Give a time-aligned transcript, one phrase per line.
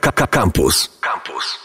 [0.00, 0.88] Campus.
[1.00, 1.58] Campus.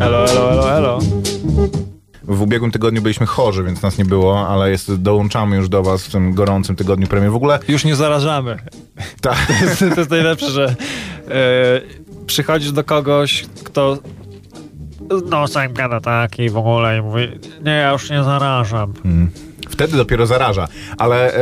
[0.00, 0.98] Elo, elo, elo, elo.
[2.22, 6.06] W ubiegłym tygodniu byliśmy chorzy, więc nas nie było, ale jest, dołączamy już do was
[6.06, 7.30] w tym gorącym tygodniu premier.
[7.30, 8.56] W ogóle Już nie zarażamy.
[9.20, 10.74] tak, To jest, to jest najlepsze, że
[11.28, 11.80] e,
[12.26, 13.98] przychodzisz do kogoś, kto
[15.30, 17.28] no sam gada tak i w ogóle i mówi,
[17.64, 18.92] nie, ja już nie zarażam.
[19.70, 20.68] wtedy dopiero zaraża.
[20.98, 21.40] Ale e,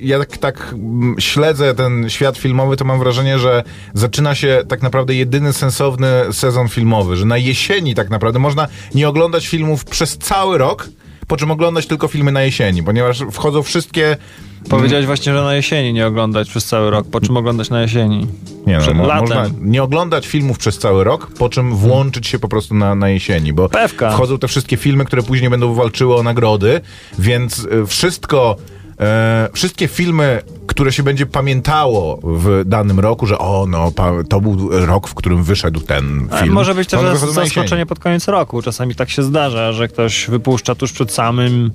[0.00, 3.64] ja tak, tak mm, śledzę ten świat filmowy, to mam wrażenie, że
[3.94, 9.08] zaczyna się tak naprawdę jedyny sensowny sezon filmowy, że na jesieni tak naprawdę można nie
[9.08, 10.88] oglądać filmów przez cały rok,
[11.32, 14.16] po czym oglądać tylko filmy na jesieni, ponieważ wchodzą wszystkie
[14.68, 18.26] Powiedziałeś właśnie, że na jesieni nie oglądać przez cały rok, po czym oglądać na jesieni.
[18.66, 22.48] Nie, no, mo- można nie oglądać filmów przez cały rok, po czym włączyć się po
[22.48, 24.10] prostu na, na jesieni, bo Pewka.
[24.10, 26.80] wchodzą te wszystkie filmy, które później będą walczyły o nagrody,
[27.18, 28.56] więc e, wszystko,
[29.00, 33.92] e, wszystkie filmy, które się będzie pamiętało w danym roku, że o, no,
[34.28, 36.54] to był rok, w którym wyszedł ten Ale film.
[36.54, 38.62] może być też zaskoczenie pod koniec roku.
[38.62, 41.70] Czasami tak się zdarza, że ktoś wypuszcza tuż przed samym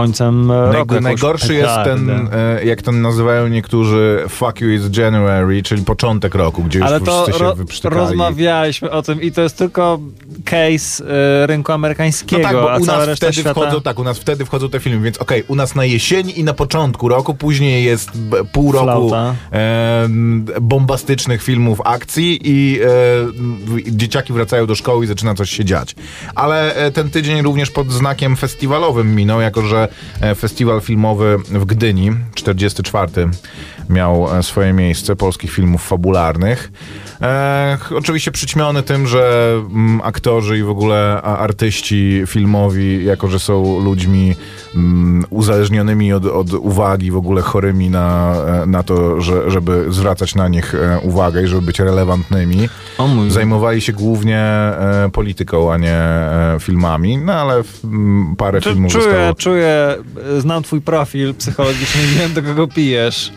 [0.00, 1.00] końcem e, roku.
[1.00, 2.58] najgorszy jest ten, petardę.
[2.60, 7.00] e, jak to nazywają niektórzy, fuck you is January, czyli początek roku, gdzie już Ale
[7.00, 8.00] to wszyscy się ro- wyprztykali.
[8.00, 10.00] rozmawialiśmy o tym i to jest tylko
[10.44, 11.04] case
[11.42, 13.50] e, rynku No amerykańskiego, tak, bo u nas wtedy świata...
[13.60, 16.44] wchodzą, tak, u nas wtedy wchodzą te filmy, więc okej, u nas na jesieni i
[16.44, 18.10] na początku roku, później jest
[18.52, 19.10] pół roku
[19.52, 20.08] e,
[20.60, 22.86] bombastycznych filmów akcji i e,
[23.92, 25.94] dzieciaki wracają do szkoły i zaczyna coś się dziać.
[26.34, 29.85] Ale ten tydzień również pod znakiem festiwalowym minął, jako że
[30.20, 33.28] e, festiwal filmowy w Gdyni, 44
[33.88, 36.72] miał e, swoje miejsce polskich filmów fabularnych.
[37.22, 43.80] E, oczywiście przyćmiony tym, że mm, aktorzy i w ogóle artyści filmowi, jako że są
[43.80, 44.34] ludźmi
[44.74, 50.34] mm, uzależnionymi od, od uwagi, w ogóle chorymi na, e, na to, że, żeby zwracać
[50.34, 52.68] na nich e, uwagę i żeby być relevantnymi,
[53.28, 58.92] zajmowali się głównie e, polityką, a nie e, filmami, no ale mm, parę Czu- filmów
[58.92, 59.34] Czuję, zostało...
[59.34, 59.94] czuję,
[60.36, 63.32] e, znam twój profil psychologiczny wiem, do kogo pijesz.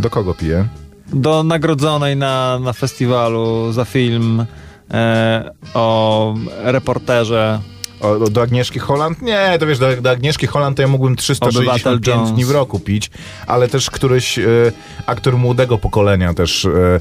[0.00, 0.79] Do kogo pije?
[1.12, 4.46] Do nagrodzonej na, na festiwalu za film
[4.90, 7.60] e, o reporterze.
[8.00, 9.22] O, do Agnieszki Holland?
[9.22, 12.32] Nie, to wiesz, do, do Agnieszki Holland to ja mógłbym Obywatel 365 Jones.
[12.32, 13.10] dni w roku pić,
[13.46, 14.42] ale też któryś e,
[15.06, 17.00] aktor młodego pokolenia też e,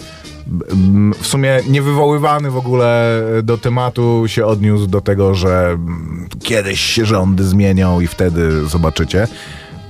[1.22, 7.06] w sumie niewywoływany w ogóle do tematu się odniósł do tego, że mm, kiedyś się
[7.06, 9.28] rządy zmienią i wtedy zobaczycie.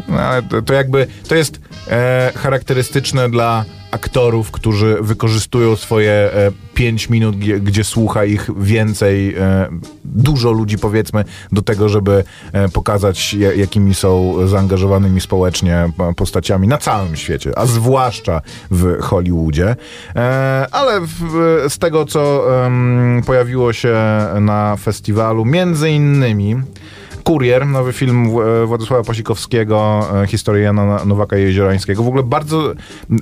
[0.07, 6.51] No, ale to, to jakby, to jest e, charakterystyczne dla aktorów, którzy wykorzystują swoje e,
[6.73, 9.67] 5 minut, gdzie, gdzie słucha ich więcej, e,
[10.05, 12.23] dużo ludzi powiedzmy, do tego, żeby
[12.53, 19.01] e, pokazać, ja- jakimi są zaangażowanymi społecznie po- postaciami na całym świecie, a zwłaszcza w
[19.01, 19.75] Hollywoodzie.
[20.15, 22.45] E, ale w, z tego, co
[23.25, 23.95] pojawiło się
[24.41, 26.55] na festiwalu, między innymi
[27.29, 32.03] Kurier, nowy film W- Władysława Pasikowskiego, e, historia Jana Nowaka Jeziorańskiego.
[32.03, 32.73] W ogóle bardzo...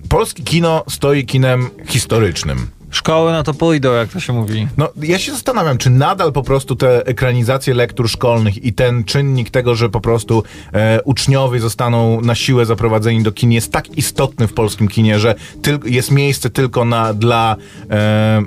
[0.10, 2.68] Polskie kino stoi kinem historycznym.
[2.90, 4.68] Szkoły na to pójdą, jak to się mówi.
[4.78, 9.50] No, ja się zastanawiam, czy nadal po prostu te ekranizacje lektur szkolnych i ten czynnik
[9.50, 14.48] tego, że po prostu e, uczniowie zostaną na siłę zaprowadzeni do kin jest tak istotny
[14.48, 17.56] w polskim kinie, że tyl- jest miejsce tylko na, dla
[17.90, 18.44] e,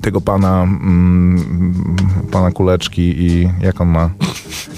[0.00, 1.96] tego pana mm,
[2.32, 4.10] pana Kuleczki i jak on ma?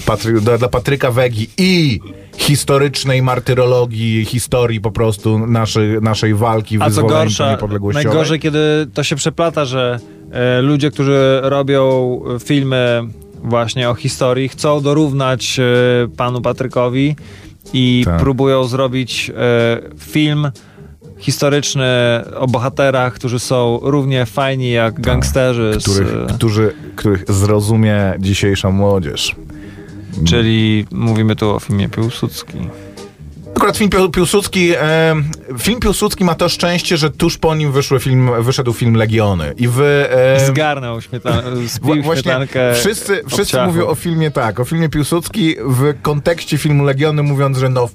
[0.05, 1.99] Patry, dla, dla Patryka Wegi i
[2.37, 8.05] historycznej martyrologii, historii po prostu naszej, naszej walki A co wyzwoleńczej gorsza, niepodległościowej.
[8.05, 9.99] najgorzej, kiedy to się przeplata, że
[10.31, 13.01] e, ludzie, którzy robią filmy
[13.43, 15.63] właśnie o historii, chcą dorównać e,
[16.17, 17.15] panu Patrykowi
[17.73, 18.19] i Tak.
[18.19, 20.51] próbują zrobić e, film
[21.19, 21.85] historyczny
[22.35, 25.81] o bohaterach, którzy są równie fajni jak gangsterzy, Tak.
[25.83, 29.35] których, którzy, których zrozumie dzisiejsza młodzież.
[30.27, 32.57] czyli mówimy tu o filmie Piłsudski.
[33.55, 35.15] Akurat film Pił- Piłsudski, e,
[35.59, 39.53] film Piłsudski ma to szczęście, że tuż po nim wyszły film, wyszedł film Legiony.
[39.57, 40.07] I wy...
[40.11, 41.41] E, Zgarnął śmietan-
[42.13, 43.71] śmietankę wszyscy, wszyscy obciachu.
[43.71, 47.89] mówią o filmie tak, o filmie Piłsudski w kontekście filmu Legiony, mówiąc, że no,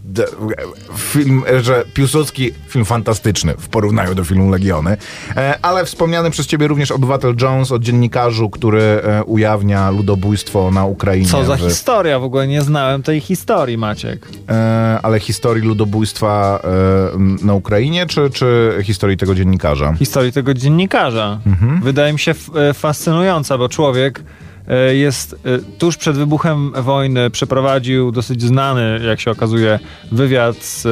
[0.96, 4.96] film, że Piłsudski film fantastyczny w porównaniu do filmu Legiony.
[5.36, 10.84] E, ale wspomniany przez ciebie również Obywatel Jones o dziennikarzu, który e, ujawnia ludobójstwo na
[10.84, 11.28] Ukrainie.
[11.28, 12.18] Co za historia?
[12.18, 14.28] W ogóle nie znałem tej historii, Maciek.
[14.48, 19.92] E, ale historii ludobójstwa e, na Ukrainie, czy, czy historii tego dziennikarza?
[19.92, 21.38] Historii tego dziennikarza.
[21.46, 21.80] Mhm.
[21.82, 24.22] Wydaje mi się f- e, fascynująca, bo człowiek
[24.68, 29.78] e, jest e, tuż przed wybuchem wojny przeprowadził dosyć znany, jak się okazuje,
[30.12, 30.86] wywiad z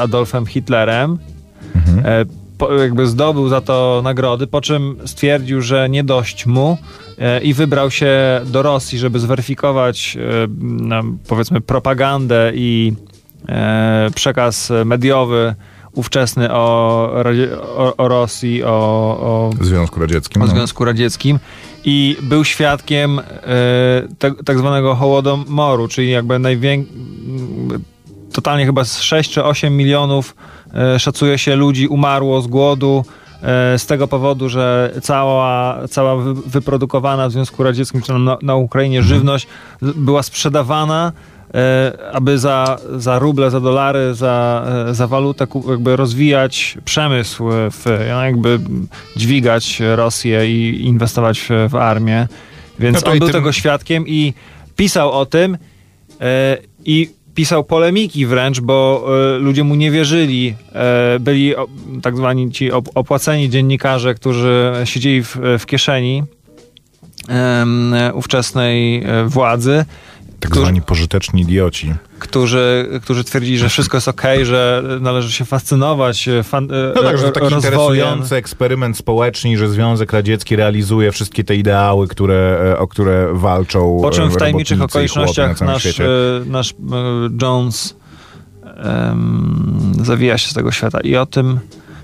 [0.00, 1.18] Adolfem Hitlerem.
[2.04, 2.24] E,
[2.58, 6.78] Po, jakby zdobył za to nagrody, po czym stwierdził, że nie dość mu
[7.18, 12.92] e, i wybrał się do Rosji, żeby zweryfikować e, powiedzmy propagandę i
[14.14, 15.54] przekaz mediowy
[15.94, 17.10] ówczesny o,
[17.76, 20.42] o, o Rosji, o, o, Związku Radzieckim.
[20.42, 20.50] o no.
[20.52, 21.38] Związku Radzieckim
[21.84, 23.22] i był świadkiem e,
[24.18, 26.92] tak, tak zwanego Hołodomoru, czyli jakby największy,
[28.32, 30.36] totalnie chyba z 6 czy 8 milionów
[30.74, 33.04] e, szacuje się ludzi umarło z głodu
[33.42, 38.54] e, z tego powodu, że cała, cała wy- wyprodukowana w Związku Radzieckim czy na, na
[38.54, 39.46] Ukrainie żywność
[39.82, 41.35] z- była sprzedawana e,
[42.12, 48.24] aby za, za ruble, za dolary, za, e, za walutę jakby rozwijać przemysł, w, no
[48.24, 48.58] jakby
[49.16, 52.28] dźwigać Rosję i inwestować w, armię.
[52.78, 54.34] Więc No on był tym- tego świadkiem i
[54.76, 55.58] pisał o tym
[56.20, 60.54] e, i pisał polemiki wręcz, bo e, ludzie mu nie wierzyli.
[60.74, 61.54] E, byli
[62.02, 66.22] tak zwani ci op- opłaceni dziennikarze, którzy siedzieli w, w kieszeni
[68.14, 69.84] ówczesnej e, władzy,
[70.46, 71.94] Tak którzy- zwani pożyteczni idioci.
[72.18, 77.02] którzy, którzy twierdzili, że wszystko jest okej, że należy się fascynować e, fan, e, No
[77.02, 77.74] tak, że to taki rozwojem.
[77.74, 83.98] interesujący eksperyment społeczny, że Związek Radziecki realizuje wszystkie te ideały, które, e, o które walczą
[84.02, 86.04] Po czym w tajemniczych na okolicznościach całym nasz, świecie.
[86.46, 86.74] nasz
[87.42, 87.96] Jones
[88.76, 91.00] em, zawija się z tego świata.
[91.00, 91.58] I o tym,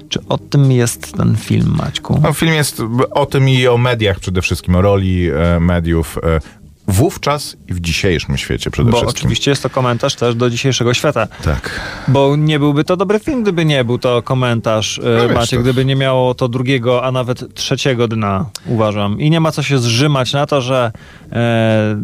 [0.08, 2.20] czy o tym jest ten film, Maćku?
[2.22, 6.40] No, film jest o tym i o mediach przede wszystkim, o roli e, mediów e,
[6.88, 9.19] wówczas i w dzisiejszym świecie przede Bo wszystkim.
[9.20, 11.26] oczywiście jest to komentarz też do dzisiejszego świata.
[11.44, 11.81] Tak.
[12.08, 15.02] Bo nie byłby to dobry film, gdyby nie był to komentarz, e,
[15.34, 19.20] No to- gdyby nie miało to drugiego, a nawet trzeciego dna, uważam.
[19.20, 20.93] I nie ma co się zrzymać na to, że
[21.32, 21.96] e, e,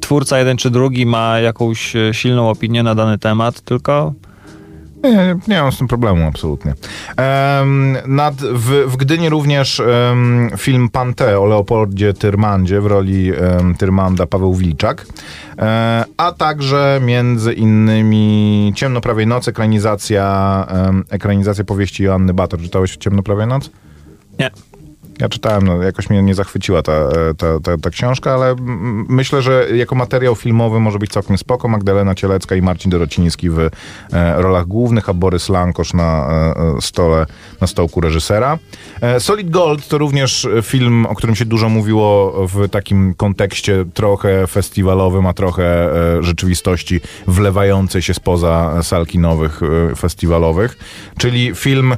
[0.00, 4.12] twórca jeden czy drugi ma jakąś e, silną opinię na dany temat, tylko
[5.02, 6.74] Nie, nie, mam z tym problemu, absolutnie.
[7.16, 13.74] Em, nad, w, w Gdyni również em, film Pante o Leopoldzie Tyrmandzie w roli em,
[13.74, 15.06] Tyrmanda Paweł Wilczak,
[15.58, 22.60] e, a także między innymi Ciemno prawej nocy, ekranizacja, em, ekranizacja powieści Joanny Bator.
[22.60, 23.70] Czytałeś Ciemno prawej nocy?
[24.38, 24.50] nie.
[25.22, 27.08] Ja czytałem, no, jakoś mnie nie zachwyciła ta,
[27.38, 28.56] ta, ta, ta książka, ale
[29.08, 31.68] myślę, że jako materiał filmowy może być całkiem spoko.
[31.68, 33.70] Magdalena Cielecka i Marcin Dorociński w e,
[34.42, 37.26] rolach głównych, a Borys Lankosz na e, e, stole,
[37.60, 38.58] na stołku reżysera.
[39.00, 44.46] E, Solid Gold to również film, o którym się dużo mówiło w takim kontekście trochę
[44.46, 49.60] festiwalowym, a trochę e, rzeczywistości wlewającej się spoza sal kinowych
[49.92, 50.78] e, festiwalowych.
[51.18, 51.94] Czyli film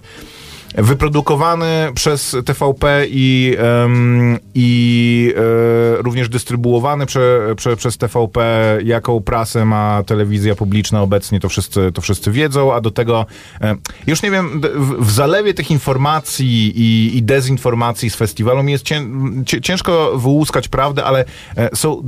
[0.74, 9.64] wyprodukowany przez TVP i, em, i e, również dystrybuowany prze, prze, przez TVP, jaką prasę
[9.64, 13.26] ma telewizja publiczna obecnie, to wszyscy, to wszyscy wiedzą, a do tego
[13.60, 13.76] e,
[14.06, 18.84] już nie wiem, w, w zalewie tych informacji i, i dezinformacji z festiwalu mi jest
[18.84, 19.02] cię,
[19.46, 21.24] cię, ciężko wyłuskać prawdę, ale
[21.56, 22.00] e, są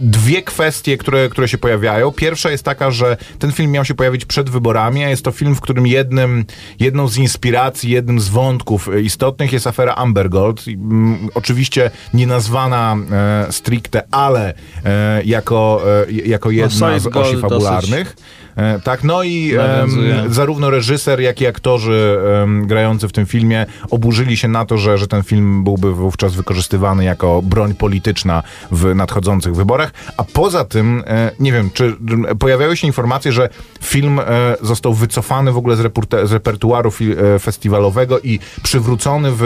[0.00, 2.12] dwie kwestie, które, które się pojawiają.
[2.12, 5.54] Pierwsza jest taka, że ten film miał się pojawić przed wyborami, a jest to film,
[5.54, 6.44] w którym jednym,
[6.80, 10.64] jedną z inspiracji, jednym z wątków istotnych jest afera Amber Gold.
[10.68, 17.16] Mm, oczywiście nie nazwana e, stricte, ale e, jako, e, jako jedna Solid z osi
[17.16, 18.16] dosyć fabularnych.
[18.18, 18.43] E,
[18.84, 19.90] tak, no i em,
[20.28, 24.98] zarówno reżyser, jak i aktorzy em, grający w tym filmie oburzyli się na to, że,
[24.98, 29.90] że ten film byłby wówczas wykorzystywany jako broń polityczna w nadchodzących wyborach.
[30.16, 31.96] A poza tym, e, nie wiem, czy
[32.38, 33.48] pojawiały się informacje, że
[33.82, 34.24] film e,
[34.62, 39.42] został wycofany w ogóle z, reporte- z repertuaru fi- e, festiwalowego i przywrócony w,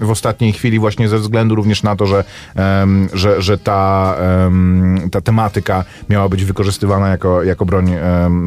[0.00, 2.24] w ostatniej chwili właśnie ze względu również na to, że,
[3.12, 4.16] że, że ta,
[5.12, 7.90] ta tematyka miała być wykorzystywana jako, jako broń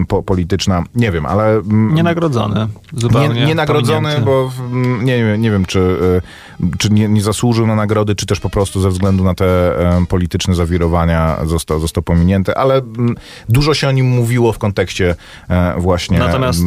[0.07, 0.83] po, polityczna.
[0.95, 1.49] Nie wiem, ale...
[1.51, 2.67] mm, Nienagrodzony.
[2.93, 3.39] Zupełnie.
[3.39, 4.25] nie, nie nagrodzony, pominięty.
[4.25, 6.21] bo mm, nie, wiem- nie wiem, czy, y,
[6.77, 9.45] czy nie, nie zasłużył na nagrody, czy też po prostu ze względu na te
[10.09, 13.15] polityczne zawirowania został, został pominięty, ale mm,
[13.49, 15.15] dużo się o nim mówiło w kontekście
[15.49, 16.63] e, właśnie Natomiast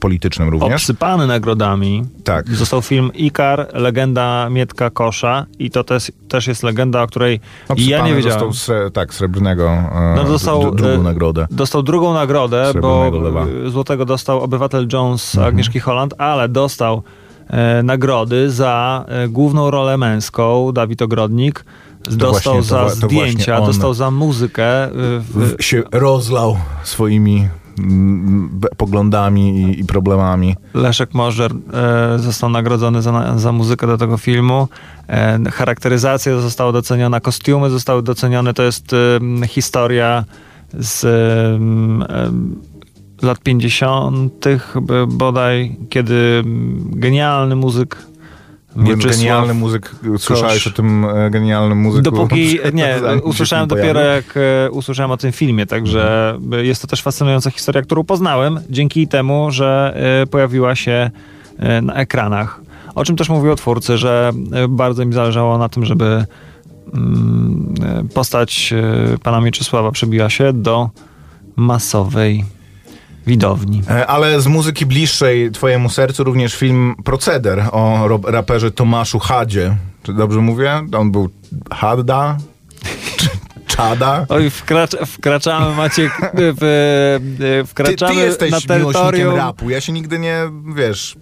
[0.00, 0.72] politycznym również.
[0.82, 2.48] Obsypany nagrodami Tak.
[2.48, 7.68] został film Ikar, legenda Mietka Kosza i to też, też jest legenda, o której ja
[7.68, 8.48] Obsypany nie wiedziałem.
[8.48, 11.46] Dostał tak, srebrnego, e, No, dostał, dru- drugą e, nagrodę.
[11.50, 13.46] Dostał drugą nagrodę, bo lewa.
[13.66, 15.48] złotego dostał Obywatel Jones Mhm.
[15.48, 17.02] Agnieszki Holland, ale dostał
[17.50, 21.64] e, nagrody za e, główną rolę męską, Dawid Ogrodnik.
[22.10, 24.84] Dostał właśnie- to za to zdjęcia, dostał za muzykę.
[24.84, 24.88] e,
[25.18, 27.48] w, W, się rozlał swoimi
[27.78, 30.56] mm, poglądami i, i problemami.
[30.74, 31.52] Leszek Możdżer
[32.14, 34.68] e, został nagrodzony za, za muzykę do tego filmu.
[35.08, 38.54] E, charakteryzacja została doceniona, kostiumy zostały docenione.
[38.54, 38.92] To jest
[39.42, 40.24] e, historia
[40.78, 41.06] z
[43.22, 44.44] lat 50.
[45.08, 46.42] bodaj, kiedy
[46.84, 48.12] genialny muzyk
[48.76, 52.02] Mówiąc genialny muzyk, słyszałeś o tym e, genialnym muzyku?
[52.02, 57.50] Dopóki, nie, usłyszałem dopiero jak e, usłyszałem o tym filmie, także jest to też fascynująca
[57.50, 61.10] historia, którą poznałem dzięki temu, że e, pojawiła się
[61.82, 62.60] na ekranach.
[62.94, 64.32] O czym też mówił twórcy, że
[64.68, 66.24] bardzo mi zależało na tym, żeby
[68.14, 70.90] postać e, pana Mieczysława przebiła się do
[71.56, 72.44] masowej
[73.26, 73.82] widowni.
[73.90, 79.76] E, Ale z muzyki bliższej twojemu sercu również film Proceder o raperze Tomaszu Hadzie.
[80.02, 80.86] Czy dobrze mówię?
[80.98, 81.28] On był
[81.70, 82.36] Hadda?
[83.16, 83.28] Czy
[83.76, 84.26] Czada?
[84.28, 86.58] Oj, wkracz, wkraczamy, Maciek, w,
[87.38, 89.70] Ty, e, wkraczamy ty jesteś na terytorium rapu.
[89.70, 90.36] Ja się nigdy nie,
[90.76, 91.16] wiesz,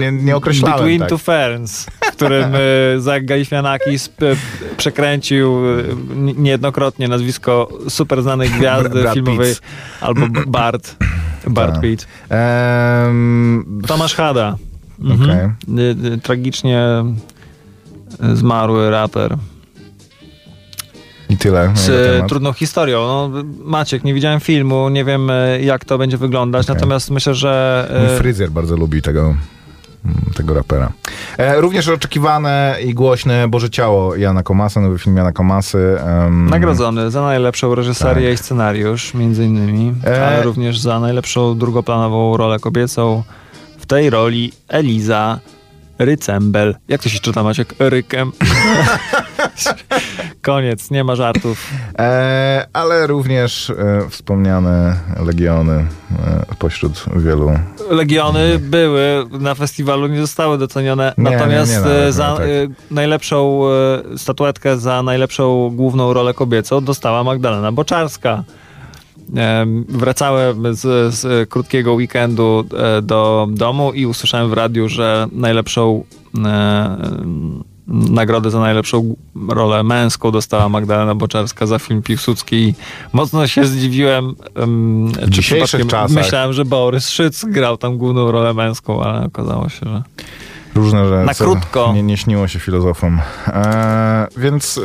[0.00, 1.08] nie, nie określałem Between tak.
[1.08, 4.36] Two Ferns, w którym y, Zach Galifianakis p-
[4.76, 9.54] przekręcił n- niejednokrotnie nazwisko super znanej gwiazdy Brad filmowej
[10.00, 10.96] albo Bart.
[11.46, 11.82] Bart Tak.
[11.82, 12.06] Pitt.
[12.28, 14.56] Em, Tomasz Hada.
[15.00, 15.30] Mhm.
[15.78, 16.88] Y, y, Tragicznie
[18.34, 19.36] zmarły raper.
[21.32, 21.70] I tyle.
[21.74, 22.28] Z temat.
[22.28, 23.06] trudną historią.
[23.06, 23.30] No,
[23.64, 26.74] Maciek, nie widziałem filmu, nie wiem y, jak to będzie wyglądać, Okej.
[26.74, 27.88] natomiast myślę, że...
[28.06, 29.36] Mój y, fryzjer bardzo lubi tego, mm,
[30.36, 30.92] tego rapera.
[31.38, 35.96] E, również oczekiwane i głośne Boże Ciało Jana Komasa, nowy film Jana Komasy.
[36.00, 38.34] em, Nagrodzony za najlepszą reżyserię Tak.
[38.40, 43.22] i scenariusz, między innymi, E- ale również za najlepszą drugoplanową rolę kobiecą.
[43.78, 45.38] W tej roli Eliza
[45.98, 46.74] Rycembel.
[46.88, 47.74] Jak to się czyta, Maciek?
[47.78, 48.32] Rykiem.
[50.42, 51.70] Koniec, nie ma żartów.
[51.98, 53.74] E, ale również e,
[54.10, 54.96] wspomniane
[55.26, 55.86] Legiony e,
[56.58, 57.52] pośród wielu.
[57.90, 62.46] Legiony były na festiwalu, nie zostały docenione, Nie, natomiast nie, nie, e, nawet za tak.
[62.46, 62.48] e,
[62.90, 63.62] najlepszą
[64.14, 68.44] e, statuetkę za najlepszą główną rolę kobiecą dostała Magdalena Boczarska.
[69.36, 72.64] Em, Wracałem z, z krótkiego weekendu
[73.02, 76.04] do domu i usłyszałem w radiu, że najlepszą
[77.86, 79.16] nagrodę za najlepszą
[79.48, 82.74] rolę męską dostała Magdalena Boczarska za film Piłsudski i
[83.12, 84.34] mocno się zdziwiłem.
[84.54, 89.68] em, czy dzisiejszych czasach- Myślałem, że Borys Szyc grał tam główną rolę męską, ale okazało
[89.68, 90.02] się, że...
[90.74, 91.26] Różne rzeczy.
[91.26, 91.92] Na krótko.
[91.94, 93.20] Nie, nie śniło się filozofom.
[93.46, 94.82] E, więc e,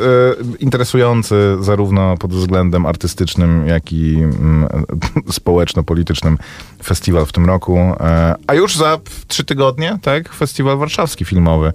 [0.58, 4.68] interesujący zarówno pod względem artystycznym, jak i mm,
[5.30, 6.38] społeczno-politycznym
[6.84, 7.78] festiwal w tym roku.
[8.00, 10.32] E, a już za trzy tygodnie, tak?
[10.32, 11.72] Festiwal warszawski filmowy.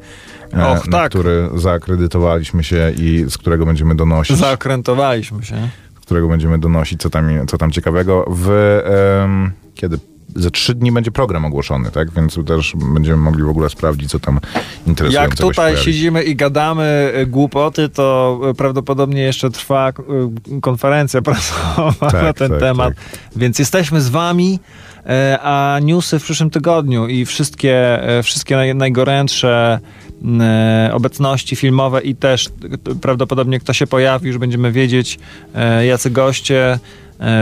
[0.53, 1.09] e, Och, tak.
[1.09, 4.37] który zaakredytowaliśmy się i z którego będziemy donosić.
[4.37, 5.69] Zaokrętowaliśmy się.
[6.01, 8.25] z którego będziemy donosić, co tam, co tam ciekawego.
[8.29, 8.81] W
[9.75, 9.97] kiedy
[10.35, 12.11] za trzy dni będzie program ogłoszony, tak?
[12.11, 14.39] Więc też będziemy mogli w ogóle sprawdzić, co tam
[14.87, 21.21] interesującego Jak tutaj siedzimy i gadamy y, głupoty, to y, prawdopodobnie jeszcze trwa y, konferencja
[21.31, 22.93] prasowa Tak, na ten tak, temat.
[23.35, 24.59] Więc jesteśmy z wami,
[25.05, 29.79] e, a newsy w przyszłym tygodniu i wszystkie, e, wszystkie naj, najgorętsze
[30.39, 35.19] e, obecności filmowe i też e, prawdopodobnie kto się pojawi, już będziemy wiedzieć,
[35.55, 36.79] e, jacy goście, e,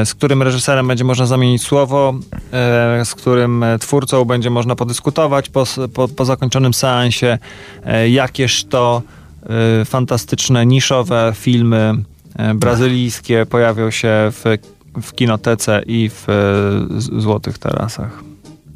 [0.05, 2.13] z którym reżyserem będzie można zamienić słowo,
[2.53, 7.37] e, z którym e, twórcą będzie można podyskutować po, po, po zakończonym seansie,
[7.85, 9.01] e, jakież to
[9.81, 11.93] e, fantastyczne, niszowe filmy
[12.35, 14.43] e, brazylijskie pojawią się w,
[15.01, 18.23] w kinotece i w e, Złotych Tarasach.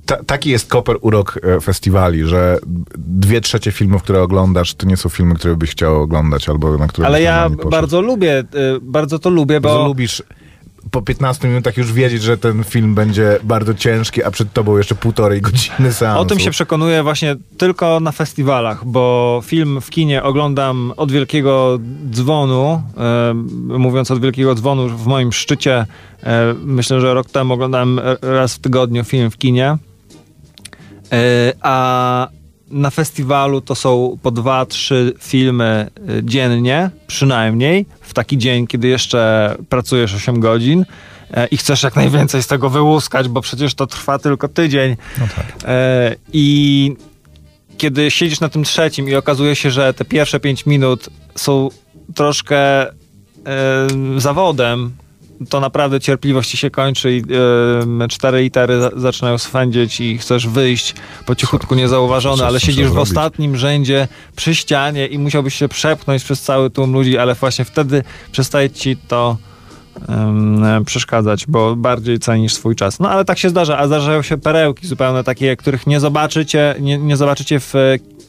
[0.05, 2.57] Ta, taki jest koper urok e, festiwali, że
[2.97, 6.87] dwie trzecie filmów, które oglądasz, to nie są filmy, które byś chciał oglądać, albo na
[6.87, 8.43] które Ale ja bardzo lubię, e,
[8.81, 9.85] bardzo to lubię, Bardzo bo...
[9.85, 10.23] lubisz
[10.91, 14.95] po 15 minutach już wiedzieć, że ten film będzie bardzo ciężki, a przed tobą jeszcze
[14.95, 16.21] półtorej godziny seansu.
[16.21, 21.79] O tym się przekonuję właśnie tylko na festiwalach, bo film w kinie oglądam od wielkiego
[22.11, 22.81] dzwonu.
[22.97, 23.33] E,
[23.77, 25.85] mówiąc od wielkiego dzwonu, w moim szczycie,
[26.23, 29.77] e, myślę, że rok temu oglądałem raz w tygodniu film w kinie.
[31.11, 32.27] E, a
[32.71, 38.87] na festiwalu to są po dwa, trzy filmy e, dziennie, przynajmniej, w taki dzień, kiedy
[38.87, 40.85] jeszcze pracujesz 8 godzin
[41.31, 44.95] e, i chcesz jak najwięcej z tego wyłuskać, bo przecież to trwa tylko tydzień.
[45.19, 45.45] No tak.
[45.65, 46.95] E, I
[47.77, 51.69] kiedy siedzisz na tym trzecim i okazuje się, że te pierwsze pięć minut są
[52.15, 52.91] troszkę e,
[54.17, 54.91] zawodem,
[55.49, 57.23] to naprawdę cierpliwość ci się kończy i
[58.03, 62.65] e, cztery litery za- zaczynają swędzić i chcesz wyjść po cichutku niezauważony, co- ale co
[62.65, 67.35] siedzisz w ostatnim rzędzie przy ścianie i musiałbyś się przepchnąć przez cały tłum ludzi, ale
[67.35, 69.37] właśnie wtedy przestaje ci to
[70.85, 72.99] przeszkadzać, bo bardziej cenisz swój czas.
[72.99, 76.97] No ale tak się zdarza, a zdarzają się perełki zupełne takie, których nie zobaczycie, nie,
[76.97, 77.73] nie zobaczycie w,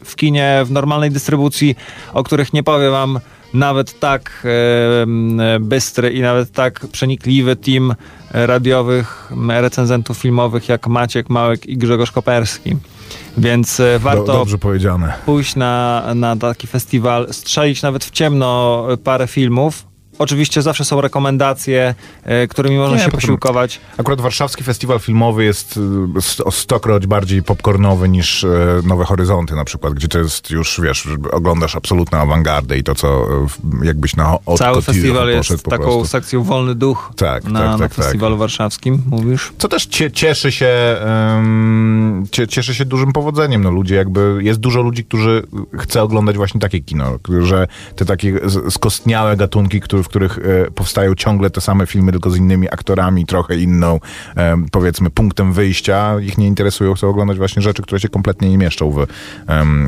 [0.05, 1.77] w kinie, w normalnej dystrybucji,
[2.13, 3.21] o których nie powiem wam
[3.59, 4.47] nawet tak
[5.61, 7.95] bystry i nawet tak przenikliwy team
[8.33, 12.77] radiowych recenzentów filmowych jak Maciek Małek i Grzegorz Koperski.
[13.39, 14.45] Więc e, warto
[15.27, 19.87] pójść na, na taki festiwal, strzelić nawet w ciemno parę filmów.
[20.18, 21.94] Oczywiście zawsze są rekomendacje,
[22.25, 23.80] e, którymi można Nie, się posiłkować.
[23.99, 25.80] Akurat warszawski festiwal filmowy jest
[26.16, 28.49] s- o stokroć bardziej popcornowy niż e,
[28.85, 33.08] Nowe Horyzonty na przykład, gdzie to jest już, wiesz, oglądasz absolutną awangardę i to, co
[33.82, 36.06] e, jakbyś na haute Cały festiwal jest po taką prostu.
[36.06, 38.04] sekcją Wolny Duch Tak, na, tak, na tak, tak.
[38.04, 39.52] festiwalu warszawskim, mówisz?
[39.58, 40.96] Co też cie, cieszy się
[42.30, 43.62] cie, cieszy się dużym powodzeniem.
[43.64, 45.42] No ludzie jakby, jest dużo ludzi, którzy
[45.78, 51.15] chce oglądać właśnie takie kino, że te takie skostniałe gatunki, który, w których e, powstają
[51.15, 54.01] ciągle te same filmy, tylko z innymi aktorami, trochę inną,
[54.37, 58.59] em, powiedzmy, punktem wyjścia, ich nie interesują, chcą oglądać właśnie rzeczy, które się kompletnie nie
[58.59, 59.07] mieszczą w,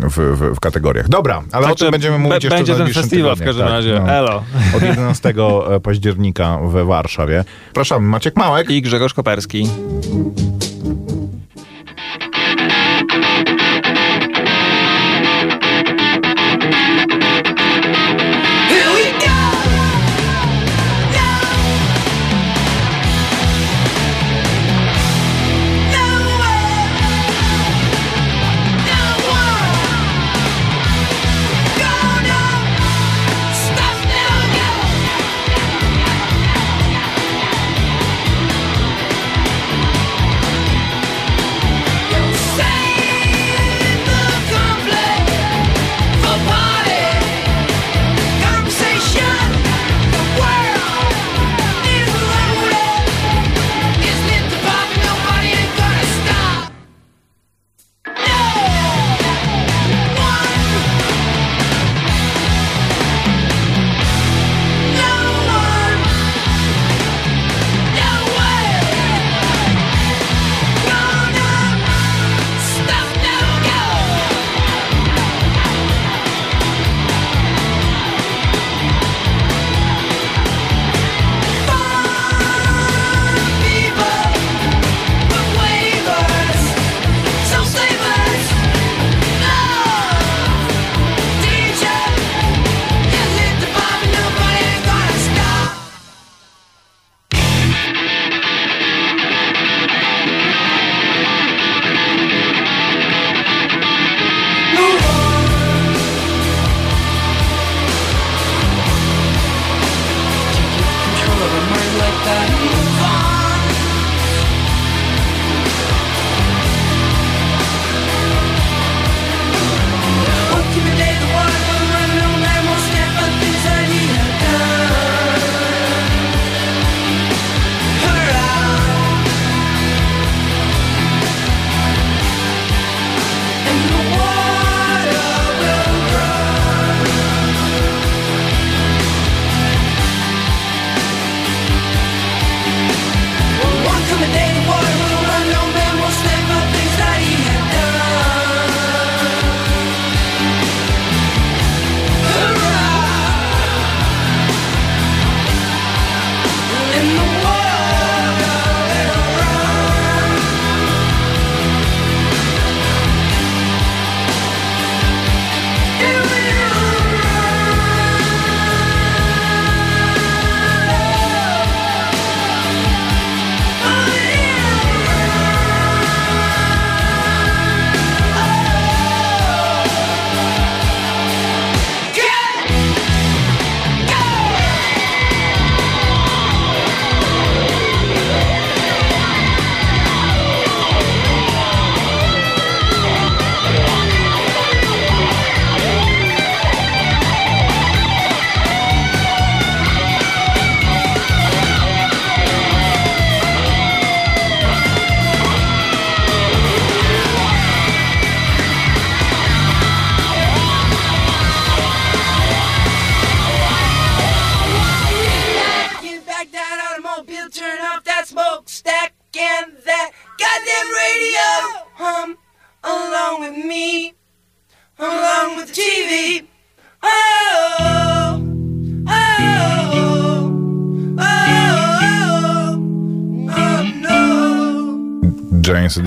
[0.03, 1.09] w, w, w kategoriach.
[1.09, 4.01] Dobra, ale o Także tym będziemy mówić jeszcze Będzie ten festiwal w każdym Tak, razie.
[4.07, 4.13] no.
[4.13, 4.43] Elo.
[4.77, 5.35] Od 11
[5.83, 7.45] października we Warszawie.
[7.65, 8.71] Przepraszam, Maciek Małek.
[8.71, 9.69] I Grzegorz Koperski.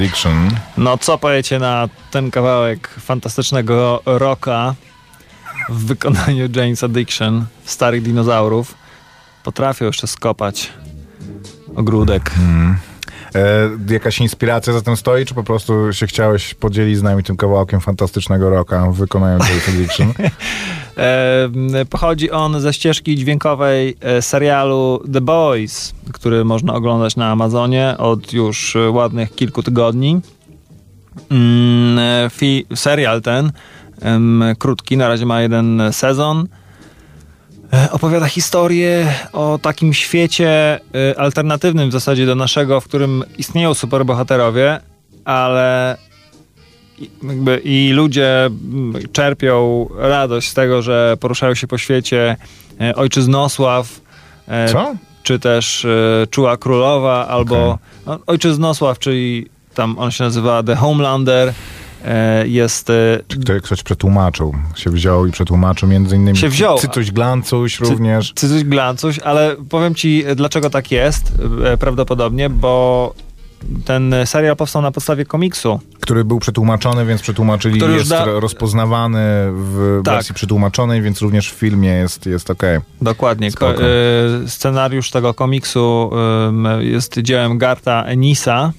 [0.02, 0.50] Addiction.
[0.78, 4.76] No co powiecie na ten kawałek fantastycznego rocka
[5.70, 8.76] w wykonaniu James Addiction, starych dinozaurów?
[9.44, 10.70] Potrafią jeszcze skopać
[11.76, 12.32] ogródek.
[13.36, 17.38] E, jakaś inspiracja za tym stoi, czy po prostu się chciałeś podzielić z nami tym
[17.38, 20.14] kawałkiem fantastycznego rocka w wykonaniu James Addiction?
[20.98, 21.50] E,
[21.90, 28.34] pochodzi on ze ścieżki dźwiękowej e, serialu The Boys, który można oglądać na Amazonie od
[28.34, 30.22] już e, ładnych kilku tygodni.
[31.32, 33.52] Mm, e, serial ten,
[34.60, 36.48] krótki, na razie ma jeden sezon.
[37.74, 43.74] E, Opowiada historię o takim świecie e, alternatywnym w zasadzie do naszego, w którym istnieją
[43.74, 44.80] superbohaterowie,
[45.26, 45.98] ale
[47.00, 48.50] i- jakby i ludzie
[49.14, 52.38] czerpią radość z tego, że poruszają się po świecie.
[52.82, 54.02] E, Ojczyznosław,
[54.72, 54.94] Co?
[55.24, 55.88] czy też
[56.30, 57.86] Czuła Królowa, albo Okej.
[58.06, 61.54] no, Ojczyznosław, czyli tam on się nazywa The Homelander.
[62.06, 62.94] E, Jest e,
[63.42, 64.56] Ktoś, ktoś przetłumaczył.
[64.76, 66.78] Się wziął i przetłumaczył między innymi Się wziął.
[66.78, 68.34] Cytuś Glancuś również.
[68.36, 71.32] Cycuś Glancuś, ale powiem ci, e, dlaczego tak jest
[71.80, 73.14] prawdopodobnie, bo
[73.86, 75.80] ten serial powstał na podstawie komiksu.
[76.02, 79.20] który był przetłumaczony, więc przetłumaczyli, Który jest da- ro- rozpoznawany
[79.52, 80.14] w Tak.
[80.14, 82.80] wersji przetłumaczonej, więc również w filmie jest, jest okej.
[83.02, 83.52] Dokładnie.
[83.52, 83.78] Ko- e,
[84.48, 86.12] scenariusz tego komiksu
[86.48, 88.72] em, jest dziełem Garta Enisa.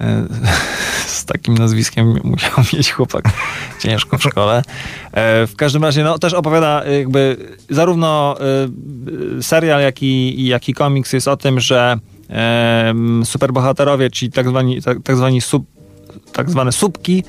[0.00, 0.26] E,
[1.06, 3.24] Z takim nazwiskiem musiał mieć chłopak
[3.80, 4.62] ciężko w szkole.
[5.12, 7.36] E, W każdym razie, no, też opowiada e, jakby
[7.70, 8.36] zarówno
[9.40, 11.98] serial, jak i, jak i komiks jest o tym, że
[13.24, 15.66] superbohaterowie, czyli tak zwani, tak, tak zwani sub,
[16.32, 17.24] tak zwane subki,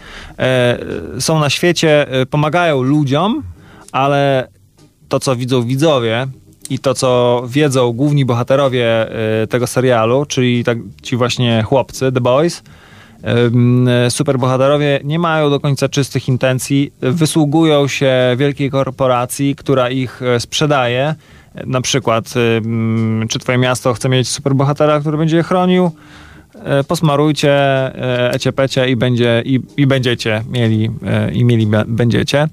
[1.19, 3.43] są na świecie, pomagają ludziom,
[3.91, 4.47] ale
[5.09, 6.27] to, co widzą widzowie
[6.69, 9.11] i to, co wiedzą główni bohaterowie
[9.43, 12.63] e, tego serialu, czyli tak, ci właśnie chłopcy, The Boys,
[13.23, 20.39] em, superbohaterowie nie mają do końca czystych intencji, wysługują się wielkiej korporacji, która ich e,
[20.39, 21.15] sprzedaje.
[21.65, 25.91] Na przykład, em, czy twoje miasto chce mieć superbohatera, który będzie je chronił?
[26.63, 32.47] E, posmarujcie e, ecie pecie i, będzie, i, i będziecie mieli, e, i mieli będziecie.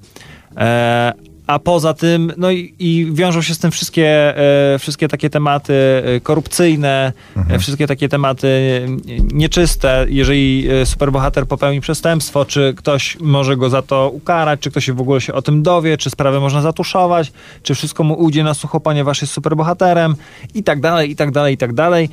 [1.47, 4.39] A poza tym, no i, i wiążą się z tym wszystkie,
[4.75, 7.13] e, wszystkie takie tematy e, korupcyjne,
[7.51, 8.89] e, wszystkie takie tematy e,
[9.35, 10.07] nieczyste.
[10.09, 15.21] Jeżeli superbohater popełni przestępstwo, czy ktoś może go za to ukarać, czy ktoś w ogóle
[15.21, 19.21] się o tym dowie, czy sprawę można zatuszować, czy wszystko mu ujdzie na sucho, ponieważ
[19.21, 20.15] jest superbohaterem
[20.55, 22.09] i tak dalej, i tak dalej, i tak dalej.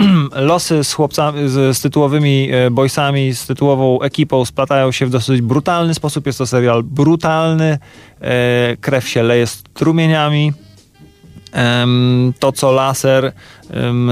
[0.32, 5.40] losy z chłopcami, z, z tytułowymi e, boysami, z tytułową ekipą splatają się w dosyć
[5.40, 6.26] brutalny sposób.
[6.26, 7.78] Jest to serial brutalny.
[8.20, 10.52] E, krew się leje strumieniami.
[12.38, 13.32] To, co laser
[13.70, 14.10] em,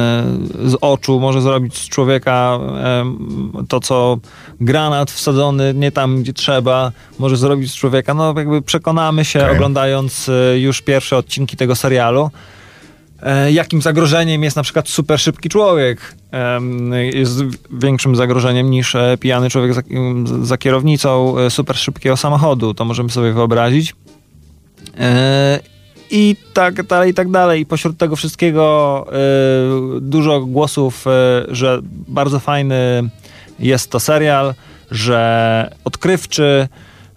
[0.65, 2.59] z oczu może zrobić z człowieka,
[3.69, 4.19] to, co
[4.61, 8.15] granat wsadzony nie tam, gdzie trzeba, może zrobić z człowieka.
[8.15, 9.57] No, jakby przekonamy się, Okej.
[9.57, 12.58] oglądając e, już pierwsze odcinki tego serialu e,
[13.53, 16.15] jakim zagrożeniem jest na przykład super szybki człowiek.
[17.13, 19.83] Jest większym zagrożeniem niż e, pijany człowiek za,
[20.43, 22.75] za kierownicą e, super szybkiego samochodu.
[22.75, 23.95] To możemy sobie wyobrazić.
[24.99, 25.61] E,
[26.11, 27.61] I tak dalej, i tak dalej.
[27.61, 31.11] I pośród tego wszystkiego e, dużo głosów, e,
[31.49, 33.11] że bardzo fajny
[33.59, 34.55] jest to serial,
[34.91, 36.69] że odkrywczy,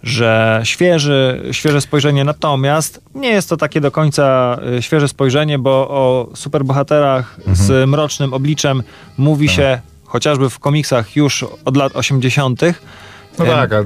[0.02, 2.24] że świeży, świeże spojrzenie.
[2.24, 8.34] Natomiast nie jest to takie do końca e, świeże spojrzenie, bo o superbohaterach z mrocznym
[8.34, 8.82] obliczem
[9.18, 12.60] mówi się chociażby w komiksach już od lat 80.
[13.38, 13.82] No tak, a,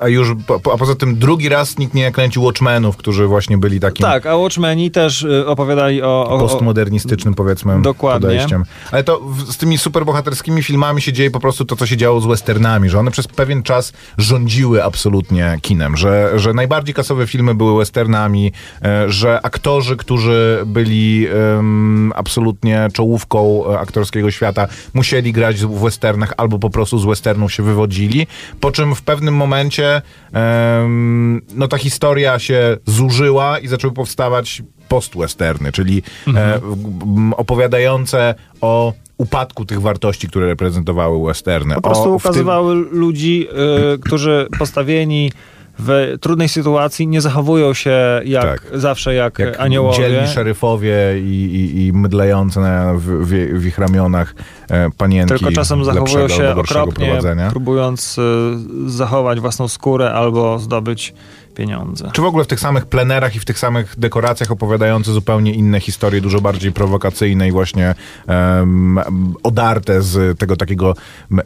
[0.00, 0.28] a już,
[0.74, 4.36] a poza tym drugi raz nikt nie kręcił Watchmenów, którzy właśnie byli takim Tak, a
[4.36, 8.28] Watchmeni też y, opowiadali o, o, postmodernistycznym, powiedzmy, Dokładnie.
[8.28, 8.64] podejściem.
[8.92, 12.26] Ale to z tymi superbohaterskimi filmami się dzieje po prostu to, co się działo z
[12.26, 17.78] westernami, że one przez pewien czas rządziły absolutnie kinem, że, że najbardziej kasowe filmy były
[17.78, 18.52] westernami,
[18.82, 21.26] e, że aktorzy, którzy byli
[21.58, 27.52] em, absolutnie czołówką e, aktorskiego świata, musieli grać w westernach albo po prostu z westernów
[27.52, 28.26] się wywodzili,
[28.60, 35.72] po czym w pewnym momencie em, no ta historia się zużyła i zaczęły powstawać post-westerny,
[35.72, 41.74] czyli e, w- m, opowiadające o upadku tych wartości, które reprezentowały westerny.
[41.74, 43.46] Po prostu o, w tym- ukazywały ludzi,
[43.94, 45.32] y, którzy postawieni
[45.78, 48.62] w trudnej sytuacji nie zachowują się jak Tak.
[48.74, 49.96] zawsze jak, jak aniołowie.
[49.96, 54.34] dzielni szeryfowie i, i, i mydlejące na, w, w, w ich ramionach
[54.70, 57.18] e, panienki Tylko czasem zachowują się okropnie,
[57.50, 61.14] próbując y, zachować własną skórę albo zdobyć
[61.54, 62.10] pieniądze.
[62.12, 65.80] Czy w ogóle w tych samych plenerach i w tych samych dekoracjach opowiadające zupełnie inne
[65.80, 67.94] historie, dużo bardziej prowokacyjne i właśnie
[68.26, 69.00] em,
[69.42, 70.94] odarte z tego takiego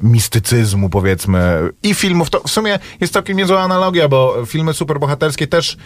[0.02, 2.30] mistycyzmu, powiedzmy, i filmów.
[2.30, 5.76] To w sumie jest całkiem niezła analogia, bo filmy superbohaterskie też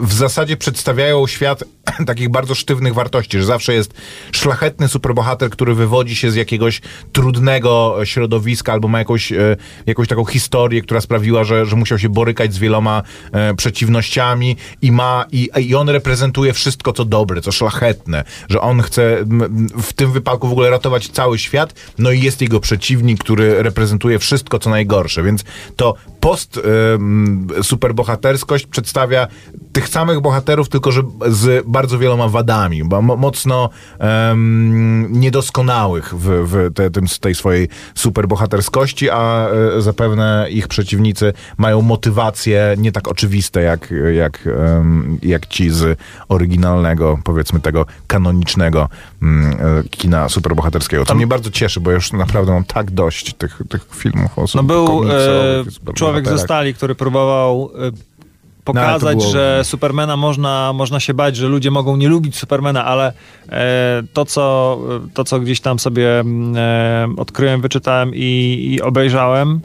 [0.00, 1.64] w zasadzie przedstawiają świat
[2.06, 3.94] takich bardzo sztywnych wartości, że zawsze jest
[4.32, 6.80] szlachetny superbohater, który wywodzi się z jakiegoś
[7.12, 12.08] trudnego środowiska albo ma jakąś, e, jakąś taką historię, która sprawiła, że, że musiał się
[12.08, 17.52] borykać z wieloma e, przeciwnościami i ma, i, i on reprezentuje wszystko, co dobre, co
[17.52, 19.24] szlachetne, że on chce
[19.82, 24.18] w tym wypadku w ogóle ratować cały świat, no i jest jego przeciwnik, który reprezentuje
[24.18, 25.44] wszystko, co najgorsze, więc
[25.76, 26.60] to post
[27.62, 29.26] superbohaterskość przedstawia
[29.72, 36.26] tych samych bohaterów, tylko że z bardzo wieloma wadami, bo mo- mocno em, niedoskonałych w,
[36.26, 43.08] w te, tym, tej swojej superbohaterskości, a e, zapewne ich przeciwnicy mają motywacje nie tak
[43.08, 48.88] oczywiste jak, jak, em, jak ci z oryginalnego, powiedzmy tego kanonicznego
[49.22, 49.26] e,
[49.90, 51.04] kina superbohaterskiego.
[51.04, 54.62] To mnie bardzo cieszy, bo już naprawdę mam tak dość tych, tych filmów o No
[54.62, 55.64] był e.
[56.10, 57.90] człowiek ze stali, który próbował e,
[58.64, 63.12] pokazać, było- że Supermana można, można się bać, że ludzie mogą nie lubić Supermana, ale
[63.48, 64.78] e, to, co,
[65.14, 69.60] to, co gdzieś tam sobie mm, e, odkryłem, wyczytałem i, i obejrzałem,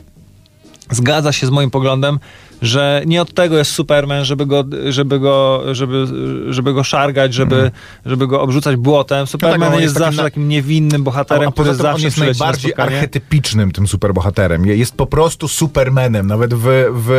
[0.92, 2.20] zgadza się z moim poglądem,
[2.66, 6.06] że nie od tego jest Superman, żeby go, żeby go, żeby,
[6.50, 7.72] żeby go szargać, żeby,
[8.06, 9.28] żeby go obrzucać błotem.
[9.28, 9.72] Superman Mhm.
[9.72, 11.96] No tak, jest, jest takim zawsze na- takim niewinnym bohaterem, a który poza tym zawsze
[11.96, 12.96] on jest na najbardziej spotkanie.
[12.98, 14.66] archetypicznym tym superbohaterem.
[14.66, 16.28] Je- Jest po prostu supermanem.
[16.28, 17.12] Nawet w, w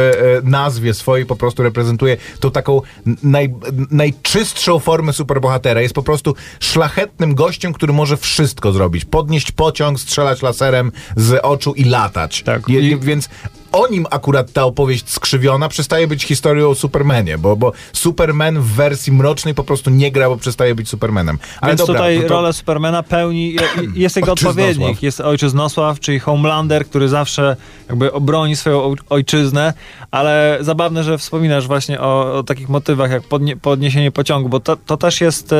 [0.44, 2.80] e, nazwie swojej po prostu reprezentuje tą taką
[3.22, 3.54] naj,
[3.90, 5.80] najczystszą formę superbohatera.
[5.80, 9.04] Jest po prostu szlachetnym gościem, który może wszystko zrobić.
[9.04, 12.42] Podnieść pociąg, strzelać laserem z oczu i latać.
[12.42, 12.68] Tak.
[12.68, 13.28] Je, I- Więc
[13.72, 18.66] o nim akurat ta opowieść skrzywiona przestaje być historią o Supermanie, bo, bo Superman w
[18.66, 21.38] wersji mrocznej po prostu nie gra, bo przestaje być Supermanem.
[21.60, 23.60] Ale Więc dobra, tutaj no to- rolę Supermana pełni, je-
[24.04, 27.56] jest jego odpowiednik, jest Ojczyznosław, czyli Homelander, który zawsze
[27.88, 29.72] jakby obroni swoją oj- ojczyznę,
[30.10, 34.76] ale zabawne, że wspominasz właśnie o, o takich motywach jak podnie, podniesienie pociągu, bo to,
[34.76, 35.54] to też jest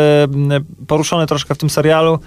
[0.87, 2.19] poruszone troszkę w tym serialu.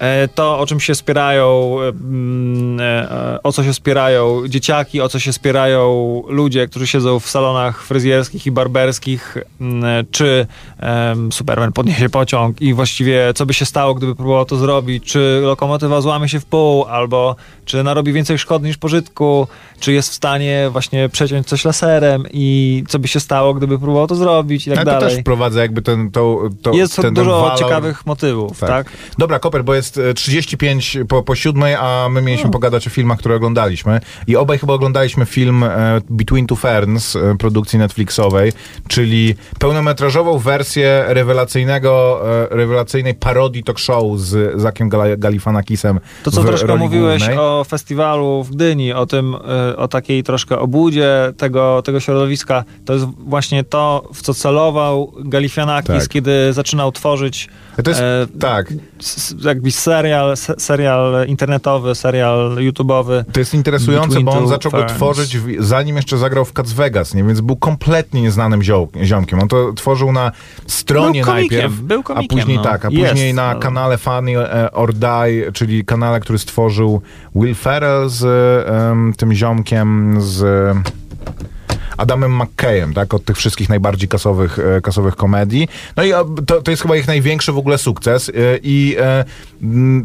[0.00, 5.08] E, To, o czym się spierają, e, mm, e, o co się spierają dzieciaki, o
[5.08, 10.46] co się spierają ludzie, którzy siedzą w salonach fryzjerskich i barberskich, mm, czy
[11.30, 16.00] Superman podniesie pociąg i właściwie co by się stało, gdyby próbował to zrobić, czy lokomotywa
[16.00, 19.46] złamie się w pół, albo czy narobi więcej szkody niż pożytku,
[19.80, 24.06] czy jest w stanie właśnie przeciąć coś laserem i co by się stało, gdyby próbował
[24.06, 25.14] to zrobić i tak Ale to dalej.
[25.14, 27.58] też wprowadza jakby ten, to, to, Jest ten, ten dużo walor.
[27.58, 28.90] ciekawych motywów, tak?
[29.18, 32.50] Dobra, Koper, bo jest e, 35 po, po siódmej, a my mieliśmy No.
[32.52, 34.00] pogadać o filmach, które oglądaliśmy.
[34.26, 38.52] I obaj chyba oglądaliśmy film e, Between Two Ferns e, produkcji Netflixowej,
[38.88, 46.44] czyli pełnometrażową wersję rewelacyjnego, e, rewelacyjnej parodii talk show z Zakiem Gal- Galifanakisem To, co
[46.44, 47.38] troszkę mówiłeś głównej.
[47.38, 49.36] o festiwalu w Gdyni, o tym,
[49.76, 55.86] o takiej troszkę obudzie tego, tego środowiska, to jest właśnie to, w co celował Galifianakis,
[56.02, 56.08] Tak.
[56.08, 57.48] kiedy zaczynał tworzyć
[57.84, 63.24] To jest, e, tak, s- jakby serial, se- serial internetowy, serial YouTube'owy.
[63.32, 67.14] To jest interesujące, bo on zaczął go tworzyć, w, zanim jeszcze zagrał w Cats Vegas,
[67.14, 67.24] nie?
[67.24, 68.62] więc był kompletnie nieznanym
[69.02, 69.40] ziomkiem.
[69.42, 70.32] On to tworzył na
[70.66, 72.62] stronie Był komikiem, najpierw, był komikiem, a później no.
[72.62, 77.02] tak, a Jest, później na ale- kanale Funny e, or Die, czyli kanale, który stworzył
[77.34, 78.24] Will Ferrell z
[78.68, 80.44] em, tym ziomkiem z...
[81.96, 85.68] Adamem McKayem, tak, od tych wszystkich najbardziej kasowych, e, kasowych komedii.
[85.96, 88.96] No i e, to, to jest chyba ich największy w ogóle sukces e, i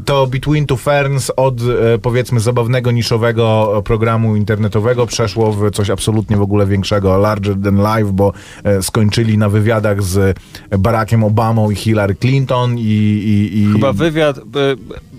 [0.06, 1.56] to Between Two Ferns od
[2.02, 8.14] powiedzmy zabawnego, niszowego programu internetowego przeszło w coś absolutnie w ogóle większego, larger than life,
[8.14, 8.34] bo
[8.82, 10.38] skończyli na wywiadach z
[10.80, 12.82] Barackiem Obamą i Hillary Clinton i...
[12.82, 14.40] i, i Chyba wywiad,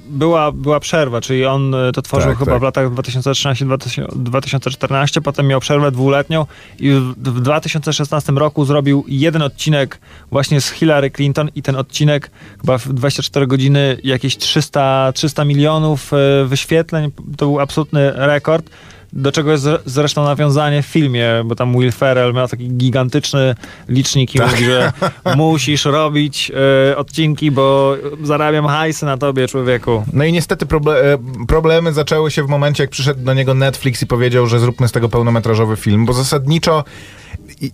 [0.08, 2.60] była, była przerwa, czyli on y, to tworzył Tak, chyba tak.
[2.60, 6.46] w latach 2013-2014, potem miał przerwę dwuletnią
[6.78, 9.98] i w, w 2016 roku zrobił jeden odcinek
[10.30, 16.12] właśnie z Hillary Clinton i ten odcinek chyba w 24 godziny jakieś 300, 300 milionów
[16.12, 16.16] y,
[16.46, 18.70] wyświetleń, to był absolutny rekord.
[19.18, 23.54] Do czego jest zre- zresztą nawiązanie w filmie, bo tam Will Ferrell miał taki gigantyczny
[23.88, 24.50] licznik i Tak.
[24.50, 24.92] mówi, że
[25.36, 26.52] musisz robić
[26.90, 30.04] e, odcinki, bo zarabiam hajsy na tobie, człowieku.
[30.12, 34.02] No i niestety proble- e, problemy zaczęły się w momencie, jak przyszedł do niego Netflix
[34.02, 36.84] i powiedział, że zróbmy z tego pełnometrażowy film, bo zasadniczo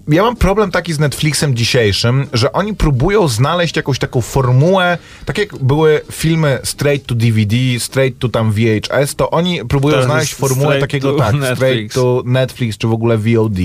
[0.09, 5.39] ja mam problem taki z Netflixem dzisiejszym, że oni próbują znaleźć jakąś taką formułę, tak
[5.39, 10.35] jak były filmy straight to DVD, straight to tam VHS, to oni próbują Teraz znaleźć
[10.35, 11.57] formułę takiego, to tak, Netflix.
[11.57, 13.59] straight to Netflix, czy w ogóle VOD,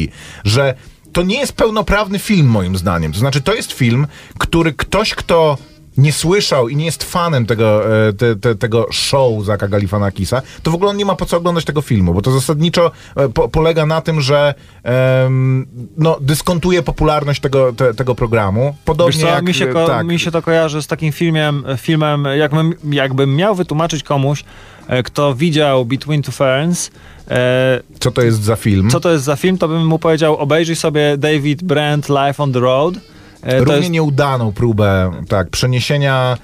[0.43, 0.75] że
[1.13, 3.13] to nie jest pełnoprawny film moim zdaniem.
[3.13, 5.58] To znaczy, to jest film, który ktoś, kto
[5.98, 10.72] nie słyszał i nie jest fanem tego, e, te, te, tego show Zaka Galifanakisa, to
[10.72, 13.50] w ogóle on nie ma po co oglądać tego filmu, bo to zasadniczo e, po,
[13.50, 18.76] polega na tym, że em, no, dyskontuje popularność tego, te, tego programu.
[18.86, 19.46] Podobnie Wiesz co, jak...
[19.46, 23.56] mi, się ko- tak, mi się to kojarzy z takim filmem, filmem jakbym, jakbym miał
[23.56, 24.44] wytłumaczyć komuś,
[24.88, 26.92] e, kto widział Between Two Ferns,
[27.30, 28.90] e, co to jest za film?
[28.90, 32.54] co to jest za film, to bym mu powiedział, obejrzyj sobie David Brent Life on
[32.54, 32.94] the Road.
[33.43, 36.38] E, Równie jest, nieudaną próbę, tak, przeniesienia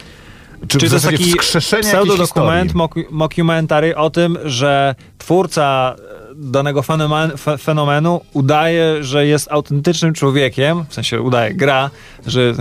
[0.67, 1.33] czy, Czyli w to jest taki
[1.81, 5.95] pseudodokument, mok- mockumentary o tym, że twórca
[6.35, 11.89] danego fenomen, fe- fenomenu udaje, że jest autentycznym człowiekiem, w sensie udaje, gra,
[12.27, 12.53] że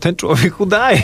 [0.00, 1.02] ten człowiek udaje.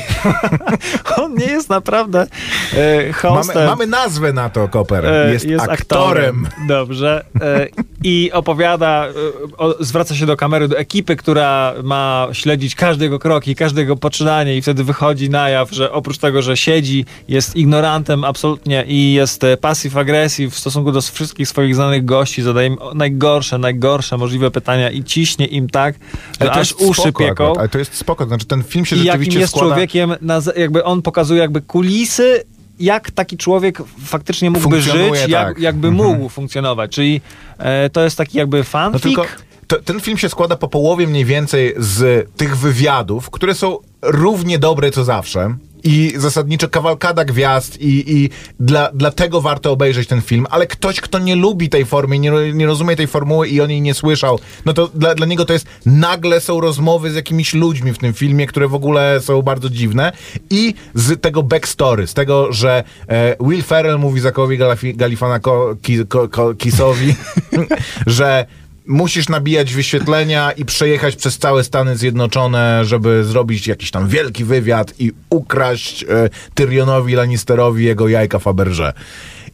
[1.22, 2.26] On nie jest naprawdę
[2.72, 3.66] e, Mamy, hostem.
[3.66, 5.06] mamy nazwę na to, Koper.
[5.06, 6.48] E, Jest, aktorem.
[6.68, 7.24] Dobrze.
[7.40, 7.68] E,
[8.04, 9.12] I opowiada, e,
[9.58, 13.80] o, zwraca się do kamery, do ekipy, która ma śledzić każdy jego krok i każde
[13.80, 18.84] jego poczynanie i wtedy wychodzi na jaw, że oprócz tego, że siedzi, jest ignorantem absolutnie
[18.88, 24.18] i jest e, passive-aggressive w stosunku do wszystkich swoich znanych gości, zadaje im najgorsze, najgorsze
[24.18, 25.94] możliwe pytania i ciśnie im tak,
[26.40, 27.32] że aż uszy spoko pieką.
[27.44, 29.68] akurat, Ale to jest spoko, znaczy ten film się I jakim rzeczywiście jest składa...
[29.68, 32.42] człowiekiem, na, jakby on pokazuje jakby kulisy,
[32.80, 35.58] jak taki człowiek faktycznie mógłby Funkcjonuje, żyć, jak, tak.
[35.58, 36.10] jakby Mhm.
[36.10, 36.90] mógł funkcjonować.
[36.90, 37.20] Czyli
[37.58, 39.02] e, to jest taki jakby No fanfic.
[39.02, 39.26] tylko
[39.66, 44.58] to, ten film się składa po połowie mniej więcej z tych wywiadów, które są równie
[44.58, 45.54] dobre co zawsze.
[45.86, 51.18] I zasadniczo kawalkada gwiazd i, i dla, dlatego warto obejrzeć ten film, ale ktoś, kto
[51.18, 54.72] nie lubi tej formy, nie, nie rozumie tej formuły i o niej nie słyszał, no
[54.72, 58.46] to dla, dla niego to jest nagle są rozmowy z jakimiś ludźmi w tym filmie,
[58.46, 60.12] które w ogóle są bardzo dziwne.
[60.50, 64.58] I z tego backstory, z tego, że e, Will Ferrell mówi Zakowi
[64.94, 67.14] Galifianakisowi,
[68.06, 68.46] że
[68.86, 74.94] musisz nabijać wyświetlenia i przejechać przez całe Stany Zjednoczone, żeby zrobić jakiś tam wielki wywiad
[74.98, 76.06] i ukraść e,
[76.54, 78.92] Tyrionowi Lannisterowi jego jajka Faberże.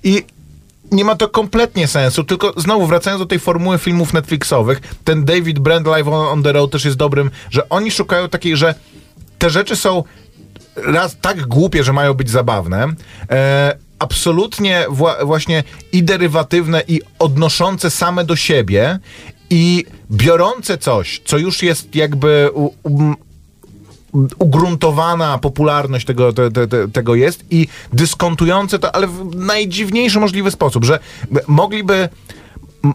[0.04, 0.24] I
[0.92, 5.58] nie ma to kompletnie sensu, tylko znowu wracając do tej formuły filmów Netflixowych, ten David
[5.58, 8.74] Brand Live on, on the Road też jest dobrym, że oni szukają takiej, że
[9.38, 10.04] te rzeczy są
[10.76, 12.88] raz tak głupie, że mają być zabawne,
[13.30, 18.98] e, absolutnie wła- właśnie i derywatywne, i odnoszące same do siebie,
[19.50, 22.50] i biorące coś, co już jest jakby
[24.38, 30.50] ugruntowana popularność tego, te, te, te, tego jest i dyskontujące to, ale w najdziwniejszy możliwy
[30.50, 30.98] sposób, że
[31.46, 32.08] mogliby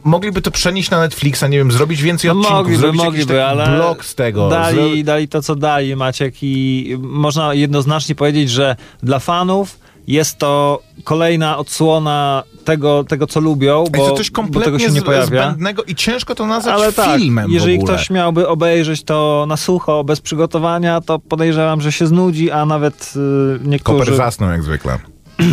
[0.03, 3.39] mogliby to przenieść na Netflixa, nie wiem, zrobić więcej No odcinków, mogliby, zrobić mogliby, taki
[3.39, 4.49] ale blog z tego.
[4.49, 10.81] Dali, dali to, co dali, Maciek, i można jednoznacznie powiedzieć, że dla fanów jest to
[11.03, 15.25] kolejna odsłona tego, tego co lubią, bo, to coś bo tego kompletnie się nie pojawia.
[15.25, 20.03] zbędnego i ciężko to nazwać Ale tak, filmem jeżeli ktoś miałby obejrzeć to na sucho,
[20.03, 23.99] bez przygotowania, to podejrzewam, że się znudzi, a nawet y, niektórzy...
[23.99, 24.99] Koper zasnął jak zwykle.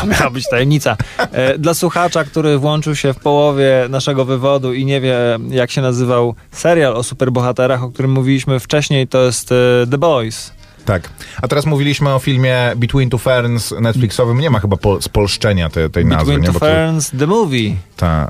[0.00, 0.96] To miała być tajemnica.
[1.18, 5.16] E, Dla słuchacza, który włączył się w połowie naszego wywodu i nie wie,
[5.48, 9.54] jak się nazywał serial o superbohaterach, o którym mówiliśmy wcześniej, to jest e,
[9.90, 10.52] The Boys.
[10.90, 11.10] Tak.
[11.42, 14.40] A teraz mówiliśmy o filmie Between Two Ferns Netflixowym.
[14.40, 16.32] Nie ma chyba pol- spolszczenia tej, tej nazwy.
[16.32, 16.52] Between?
[16.52, 17.74] Two Ferns, The Movie.
[17.96, 18.28] Ta,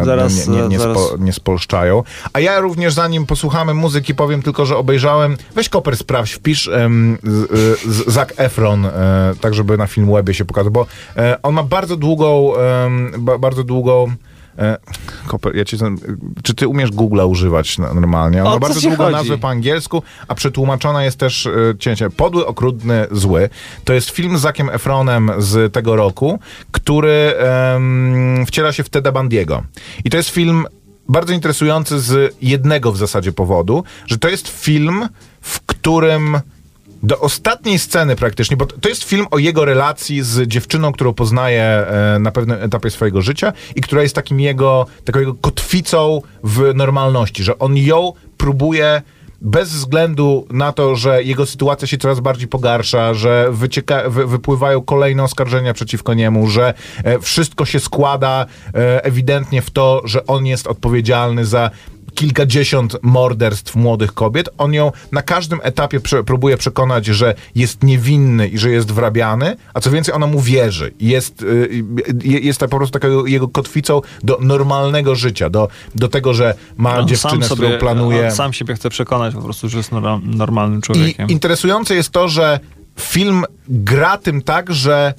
[0.00, 0.98] e, Zaraz, nie, nie, nie, zaraz.
[0.98, 2.02] Spo, nie spolszczają.
[2.32, 5.36] A ja również zanim posłuchamy muzyki, powiem tylko, że obejrzałem.
[5.54, 6.70] Weź koper sprawdź, wpisz
[8.06, 8.90] Zac Efron, e,
[9.40, 13.38] tak żeby na film webie się pokazał, bo e, on ma bardzo długą, em, ba,
[13.38, 14.12] bardzo długą.
[14.58, 14.76] E,
[15.26, 15.76] koper, ja cię,
[16.42, 18.44] czy ty umiesz Google'a używać normalnie?
[18.44, 19.12] On ma bardzo długą chodzi?
[19.12, 22.10] nazwę po angielsku, a przetłumaczona jest też e, cięcie.
[22.10, 23.50] Podły, okrutny, zły.
[23.84, 26.38] To jest film z Zakiem Efronem z tego roku,
[26.70, 29.62] który em, wciela się w Teda Bandiego.
[30.04, 30.66] I to jest film
[31.08, 35.08] bardzo interesujący z jednego w zasadzie powodu, że to jest film,
[35.40, 36.40] w którym
[37.02, 41.62] do ostatniej sceny praktycznie, bo to jest film o jego relacji z dziewczyną, którą poznaje
[41.62, 46.74] e, na pewnym etapie swojego życia i która jest takim jego, taką jego kotwicą w
[46.74, 49.02] normalności, że on ją próbuje
[49.40, 54.82] bez względu na to, że jego sytuacja się coraz bardziej pogarsza, że wycieka, wy, wypływają
[54.82, 60.46] kolejne oskarżenia przeciwko niemu, że e, wszystko się składa e, ewidentnie w to, że on
[60.46, 61.70] jest odpowiedzialny za
[62.18, 64.48] kilkadziesiąt morderstw młodych kobiet.
[64.58, 69.56] On ją na każdym etapie prze, próbuje przekonać, że jest niewinny i że jest wrabiany,
[69.74, 70.94] a co więcej, ona mu wierzy.
[71.00, 71.46] Jest, y,
[72.24, 76.54] y, jest tak po prostu taką jego kotwicą do normalnego życia, do, do tego, że
[76.76, 78.24] ma On dziewczynę, z którą planuje.
[78.24, 81.28] on sam siebie chce przekonać po prostu, że jest nor- normalnym I człowiekiem.
[81.28, 82.60] interesujące jest to, że
[83.00, 85.14] film gra tym tak, że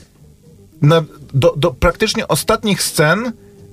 [0.82, 1.04] na,
[1.34, 3.32] do, do praktycznie ostatnich scen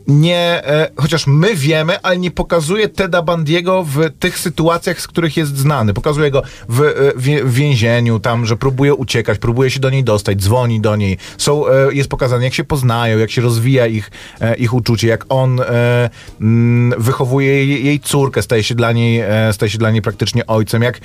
[0.09, 5.37] nie, e, chociaż my wiemy, ale nie pokazuje Teda Bandiego w tych sytuacjach, z których
[5.37, 5.95] jest znany.
[5.95, 10.05] Pokazuje go w, e, wie- w więzieniu, tam, że próbuje uciekać, próbuje się do niej
[10.05, 11.19] dostać, dzwoni do niej.
[11.39, 15.25] Są, e, jest pokazane, jak się poznają, jak się rozwija ich, e, ich uczucie, jak
[15.29, 19.91] on e, mm, wychowuje jej, jej córkę, staje się dla niej, e, staje się dla
[19.91, 21.01] niej praktycznie ojcem, jak,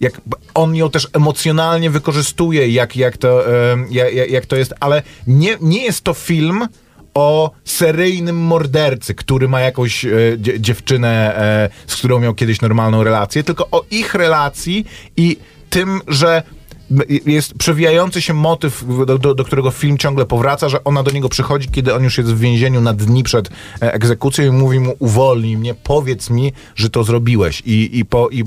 [0.00, 0.20] jak
[0.54, 3.44] on ją też emocjonalnie wykorzystuje, jak, jak, to,
[3.90, 6.68] jak- jak to jest, ale nie, nie jest to film,
[7.16, 13.04] o seryjnym mordercy, który ma jakąś e, dzie- dziewczynę, e, z którą miał kiedyś normalną
[13.04, 14.86] relację, tylko o ich relacji
[15.16, 15.36] i
[15.70, 16.42] tym, że
[17.26, 21.28] jest przewijający się motyw, do, do, do którego film ciągle powraca, że ona do niego
[21.28, 23.48] przychodzi, kiedy on już jest w więzieniu na dni przed
[23.82, 28.28] e, egzekucją i mówi mu uwolnij mnie, powiedz mi, że to zrobiłeś i, i, po,
[28.28, 28.44] i e,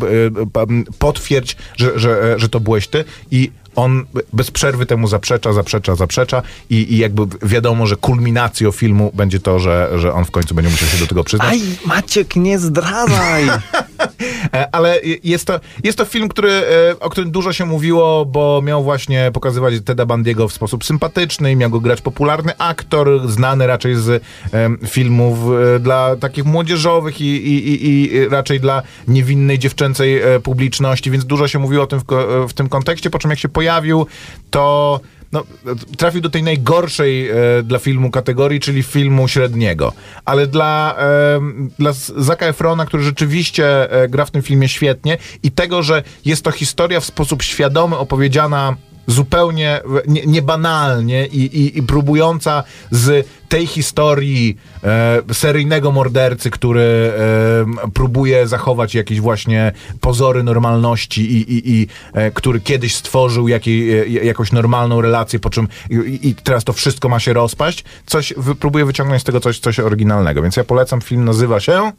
[1.00, 5.96] potwierdź, że, że, e, że to byłeś ty i on bez przerwy temu zaprzecza, zaprzecza,
[5.96, 10.56] zaprzecza i, i jakby wiadomo, że kulminacją filmu będzie to, że, że on w końcu
[10.56, 11.50] będzie musiał się do tego przyznać.
[11.50, 13.48] Aj, Maciek, nie zdradzaj!
[14.54, 18.62] E, Ale jest to, jest to film, który, e, o którym dużo się mówiło, bo
[18.64, 23.96] miał właśnie pokazywać Teda Bandiego w sposób sympatyczny miał go grać popularny aktor, znany raczej
[23.96, 24.24] z
[24.88, 25.38] filmów
[25.76, 31.60] e, dla takich młodzieżowych i, i, i, raczej dla niewinnej dziewczęcej publiczności, więc dużo się
[31.60, 32.06] mówiło o tym w,
[32.50, 34.06] w tym kontekście, po czym jak się pojawił,
[34.50, 35.00] to
[35.32, 35.44] no,
[35.98, 39.94] trafił do tej najgorszej e, dla filmu kategorii, czyli filmu średniego.
[40.26, 41.40] Ale dla, e,
[41.80, 46.44] dla Zaka Efrona, który rzeczywiście e, gra w tym filmie świetnie i tego, że jest
[46.44, 48.76] to historia w sposób świadomy opowiedziana
[49.08, 56.82] zupełnie w- nie- niebanalnie i, i, i próbująca z tej historii e, seryjnego mordercy, który
[56.82, 59.72] e, próbuje zachować jakieś właśnie
[60.02, 65.50] pozory normalności i, i, i e, który kiedyś stworzył jakiej, e, jakąś normalną relację, po
[65.50, 69.60] czym i, teraz to wszystko ma się rozpaść, coś wy, próbuje wyciągnąć z tego coś,
[69.60, 70.42] coś oryginalnego.
[70.42, 71.92] Więc ja polecam, film nazywa się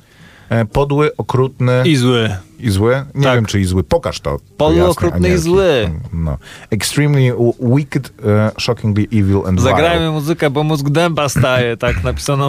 [0.73, 2.37] Podły, Okrutny I zły.
[2.61, 3.05] i zły?
[3.15, 3.35] Nie Tak.
[3.35, 3.85] wiem, czy i zły.
[3.85, 4.37] Pokaż to.
[4.57, 5.91] Podły, okrutny i zły.
[6.13, 6.39] No.
[6.71, 9.71] Extremely wicked, e, shockingly evil and vile.
[9.71, 12.03] Zagrajmy muzykę, bo mózg dęba staje, tak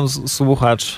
[0.05, 0.97] s- słuchacz.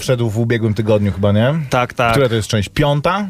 [0.00, 1.54] Wszedł w ubiegłym tygodniu chyba, nie?
[1.70, 2.12] Tak, tak.
[2.12, 2.68] Która to jest część?
[2.68, 3.28] Piąta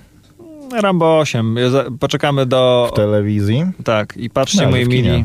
[0.81, 1.57] Rambo 8.
[1.57, 2.89] Ja za- Poczekamy do...
[2.93, 3.65] w telewizji.
[3.85, 4.85] Tak, i patrzcie, No, kinie.
[4.87, 5.25] mili.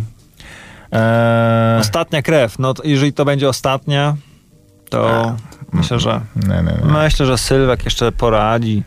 [0.91, 2.59] Eee, Ostatnia krew.
[2.59, 4.15] No, jeżeli to będzie ostatnia,
[4.89, 5.35] to
[5.73, 6.91] myślę, że nie, nie, nie.
[7.03, 8.83] myślę, że Sylwek jeszcze poradzi.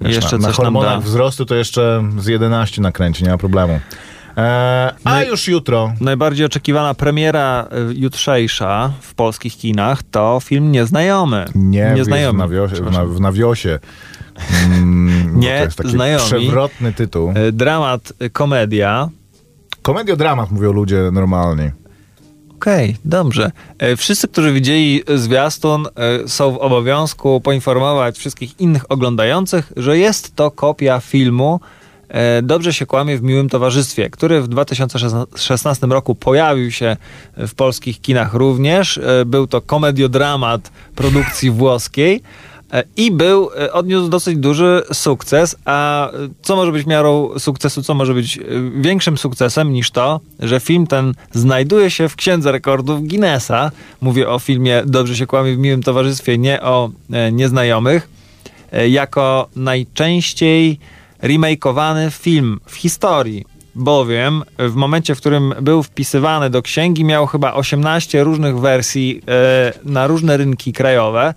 [0.00, 0.62] Wiesz, jeszcze na, na coś da.
[0.62, 3.80] hormonach wzrostu to jeszcze z 11 nakręci, nie ma problemu.
[4.38, 5.92] Eee, a No i- już jutro.
[6.00, 11.44] Najbardziej oczekiwana premiera y, jutrzejsza w polskich kinach to film Nieznajomy.
[11.54, 12.38] Nie, Nieznajomy.
[12.38, 12.74] nawiosie.
[12.74, 13.14] W, na, przepraszam.
[13.14, 13.78] w nawiosie.
[14.66, 16.24] Mm, Nie, to jest taki znajomi.
[16.24, 17.30] przewrotny tytuł.
[17.48, 19.08] Y, Dramat, komedia.
[19.82, 21.70] Komediodramat mówią ludzie normalni.
[22.56, 23.50] Okej, dobrze.
[23.78, 30.36] E, Wszyscy, którzy widzieli zwiastun, e, są w obowiązku poinformować wszystkich innych oglądających, że jest
[30.36, 31.77] to kopia filmu e,
[32.42, 36.96] Dobrze się kłamie w miłym towarzystwie, który w 2016 roku pojawił się
[37.36, 38.98] w polskich kinach również.
[38.98, 42.22] E, Był to komediodramat produkcji włoskiej.
[42.72, 47.82] E, I był, e, odniósł dosyć duży sukces, a e, co może być miarą sukcesu,
[47.82, 48.40] co może być e,
[48.80, 53.70] większym sukcesem niż to, że film ten znajduje się w Księdze Rekordów Guinnessa.
[54.00, 58.08] Mówię o filmie Dobrze się kłamie w miłym towarzystwie, nie o e, nieznajomych.
[58.72, 60.78] E, jako najczęściej
[61.22, 63.44] remakeowany film w historii.
[63.74, 69.72] Bowiem w momencie, w którym był wpisywany do księgi, miał chyba 18 różnych wersji e,
[69.84, 71.34] na różne rynki krajowe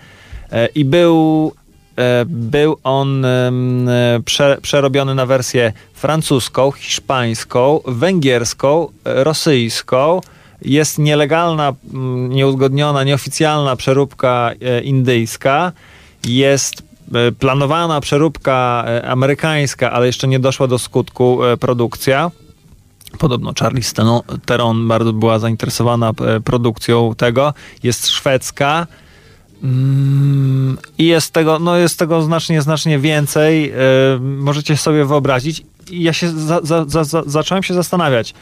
[0.51, 1.51] e, i był,
[1.97, 3.25] e, był on
[4.25, 10.21] prze, przerobiony na wersję francuską, hiszpańską, węgierską, e, rosyjską.
[10.61, 15.71] Jest nielegalna, mm, nieuzgodniona, nieoficjalna przeróbka e, indyjska.
[16.25, 16.83] Jest
[17.39, 22.31] planowana przeróbka e, amerykańska, ale jeszcze nie doszła do skutku e, produkcja.
[23.17, 23.93] Podobno Charlize
[24.45, 27.53] Theron- bardzo była zainteresowana e, produkcją tego.
[27.83, 28.87] Jest szwedzka.
[29.63, 33.71] Mm, I jest tego, no jest tego znacznie, znacznie więcej.
[33.71, 33.75] E,
[34.19, 35.65] możecie sobie wyobrazić.
[35.91, 38.33] I ja się za, za, za, zacząłem się zastanawiać.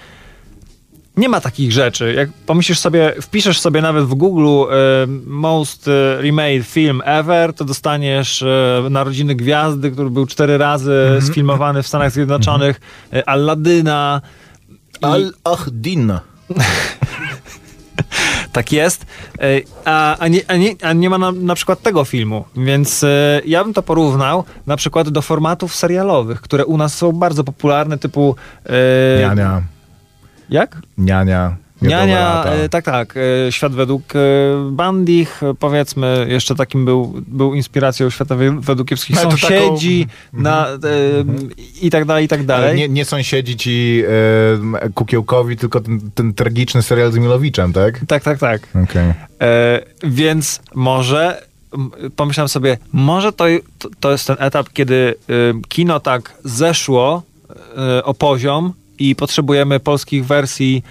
[1.19, 2.13] Nie ma takich rzeczy.
[2.13, 4.75] Jak pomyślisz sobie, wpiszesz sobie nawet w Google e,
[5.25, 11.83] most e, remade film ever, to dostaniesz e, Narodziny Gwiazdy, który był cztery razy sfilmowany
[11.83, 12.81] w Stanach Zjednoczonych,
[13.13, 14.21] e, Alladyna.
[15.01, 16.13] I- Al-Ahdin.
[18.51, 19.05] Tak jest.
[19.85, 23.41] A, a, nie, a, nie, a nie ma na, na przykład tego filmu, więc e,
[23.45, 27.97] ja bym to porównał na przykład do formatów serialowych, które u nas są bardzo popularne,
[27.97, 28.35] typu...
[28.65, 29.61] e, Niania.
[30.49, 30.77] Jak?
[30.97, 31.55] Niania.
[31.81, 33.15] Niania, e, tak, tak.
[33.47, 34.19] e, Świat według e,
[34.71, 40.67] Bandich, powiedzmy, jeszcze takim był, był inspiracją świata we- według kiepskich to sąsiedzi taką- na,
[40.67, 40.77] e,
[41.81, 42.77] i tak dalej, i tak Ale dalej.
[42.77, 44.03] nie, nie sąsiedzi ci
[44.81, 47.99] e, kukiełkowi, tylko ten, ten tragiczny serial z Milowiczem, tak?
[48.07, 48.61] Tak, tak, tak.
[49.41, 51.41] E, więc może
[52.15, 53.45] pomyślałem sobie, może to,
[53.99, 55.15] to, jest ten etap, kiedy
[55.69, 57.23] kino tak zeszło
[58.03, 60.83] o poziom i potrzebujemy polskich wersji,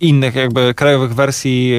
[0.00, 1.72] innych jakby krajowych wersji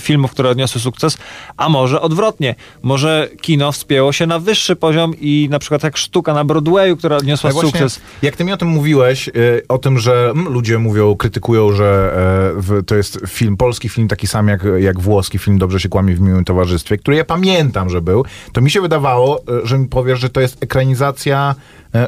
[0.00, 1.18] filmów, które odniosły sukces,
[1.56, 2.54] a może odwrotnie.
[2.82, 7.16] Może kino wspięło się na wyższy poziom i na przykład jak sztuka na Broadwayu, która
[7.16, 8.00] odniosła właśnie, sukces.
[8.22, 12.16] Jak ty mi o tym mówiłeś, y, o tym, że mm, ludzie mówią, krytykują, że
[12.78, 16.14] e, to jest film, polski film taki sam jak, jak włoski film Dobrze się kłamie
[16.14, 19.88] w miłym towarzystwie, który ja pamiętam, że był, to mi się wydawało, e, że mi
[19.88, 21.54] powiesz, że to jest ekranizacja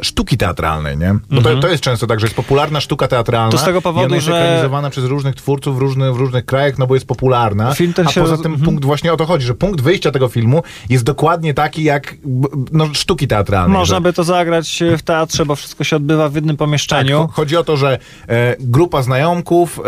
[0.03, 1.15] sztuki teatralnej, nie?
[1.31, 3.53] Bo to, to jest często tak, że jest popularna sztuka teatralna Mhm.
[3.59, 6.79] To z tego powodu, jest że- ekranizowana przez różnych twórców w różnych, w różnych krajach,
[6.79, 7.75] no bo jest popularna.
[7.75, 8.65] Film ten a się poza tym mhm.
[8.65, 12.17] punkt, właśnie o to chodzi, że punkt wyjścia tego filmu jest dokładnie taki jak
[12.73, 13.79] no, sztuki teatralnej.
[13.79, 16.59] Można że- by to zagrać e, w teatrze, bo wszystko się odbywa w jednym tak,
[16.59, 17.19] pomieszczeniu.
[17.25, 19.83] cho- chodzi o to, że e, grupa znajomków e,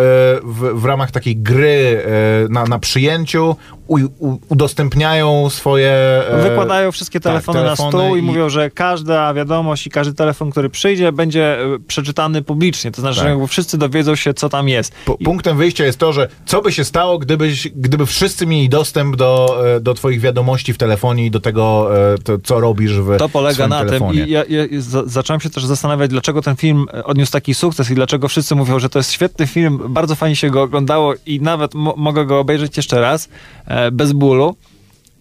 [0.45, 2.03] w, w ramach takiej gry
[2.47, 5.91] e, na, na przyjęciu u, u, udostępniają swoje...
[6.29, 9.91] E, Wykładają wszystkie tak, telefony, na telefony stół i, i- mówią, że każda wiadomość i
[9.91, 12.91] każdy telefon, który przyjdzie, będzie e, przeczytany publicznie.
[12.91, 13.25] To znaczy, Tak.
[13.25, 14.93] że jakby wszyscy dowiedzą się, co tam jest.
[15.19, 19.17] I- Punktem wyjścia jest to, że co by się stało, gdybyś, gdyby wszyscy mieli dostęp
[19.17, 23.17] do, e, do twoich wiadomości w telefonie i do tego, e, to, co robisz w
[23.19, 24.19] To polega na telefonie.
[24.21, 27.91] tym i ja, ja za, zacząłem się też zastanawiać, dlaczego ten film odniósł taki sukces
[27.91, 31.41] i dlaczego wszyscy mówią, że to jest świetny film, bardzo fajnie się go oglądało i
[31.41, 33.29] nawet mo- mogę go obejrzeć jeszcze raz,
[33.67, 34.57] e, bez bólu.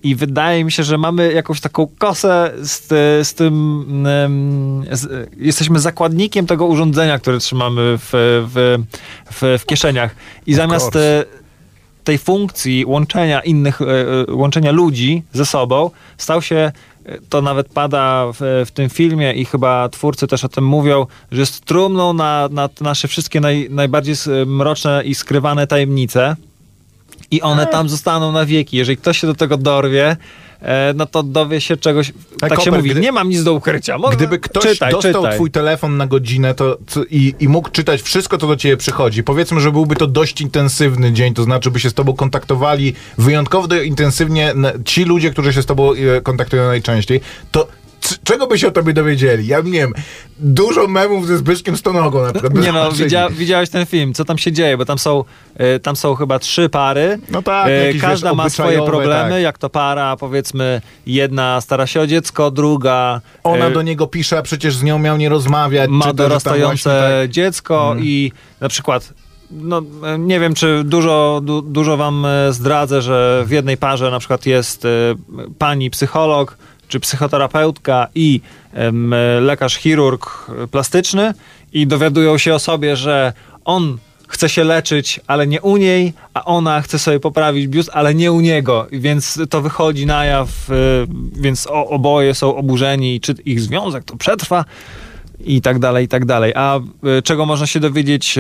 [0.03, 2.87] I wydaje mi się, że mamy jakąś taką kosę z,
[3.27, 3.85] z tym.
[4.91, 8.09] z, jesteśmy zakładnikiem tego urządzenia, które trzymamy w,
[8.53, 8.77] w,
[9.31, 10.15] w, w kieszeniach.
[10.45, 11.25] I zamiast e,
[12.03, 16.71] tej funkcji łączenia innych, e, e, łączenia ludzi ze sobą, stał się
[17.29, 21.39] to nawet pada w, w tym filmie i chyba twórcy też o tym mówią, że
[21.39, 26.35] jest trumną na, na nasze wszystkie naj, najbardziej mroczne i skrywane tajemnice
[27.31, 28.77] i one tam zostaną na wieki.
[28.77, 30.17] Jeżeli ktoś się do tego dorwie,
[30.61, 33.53] e, no to dowie się czegoś, tak się Koper, mówi, gdy- nie mam nic do
[33.53, 33.97] ukrycia.
[33.97, 35.35] Mo- Gdyby ktoś czytaj, dostał czytaj.
[35.35, 39.23] twój telefon na godzinę to, co- i, i mógł czytać wszystko, co do ciebie przychodzi,
[39.23, 43.75] powiedzmy, że byłby to dość intensywny dzień, to znaczy by się z tobą kontaktowali wyjątkowo
[43.75, 44.53] intensywnie
[44.85, 47.21] ci ludzie, którzy się z tobą e, kontaktują najczęściej,
[47.51, 47.67] to
[48.23, 49.47] czego by się o tobie dowiedzieli?
[49.47, 49.93] Ja nie wiem,
[50.39, 52.53] dużo memów ze Zbyszkiem Stonogą na przykład.
[52.53, 55.23] Nie no, widzia, widziałeś ten film, co tam się dzieje, bo tam są,
[55.55, 57.19] e, tam są chyba trzy pary.
[57.29, 59.41] No tak, jakieś, Każda wiesz, ma swoje problemy, tak.
[59.41, 64.37] jak to para, powiedzmy, jedna stara się o dziecko, druga Ona e, do niego pisze,
[64.37, 65.89] a przecież z nią miał nie rozmawiać.
[65.89, 68.31] ma dorastające tak- dziecko i
[68.61, 69.13] na przykład
[69.51, 69.81] no,
[70.19, 74.45] nie wiem, czy dużo, du, dużo wam e, zdradzę, że w jednej parze na przykład
[74.45, 74.89] jest e,
[75.57, 76.57] pani psycholog
[76.91, 78.41] czy psychoterapeutka i
[79.41, 81.33] lekarz chirurg plastyczny
[81.73, 83.33] i dowiadują się o sobie, że
[83.65, 88.15] on chce się leczyć, ale nie u niej, a ona chce sobie poprawić biust, ale
[88.15, 88.87] nie u niego.
[88.91, 90.73] Więc to wychodzi na jaw, e,
[91.33, 94.65] więc oboje są oburzeni, czy ich związek to przetrwa
[95.45, 96.53] i tak dalej, i tak dalej.
[96.55, 98.35] A y, czego można się dowiedzieć,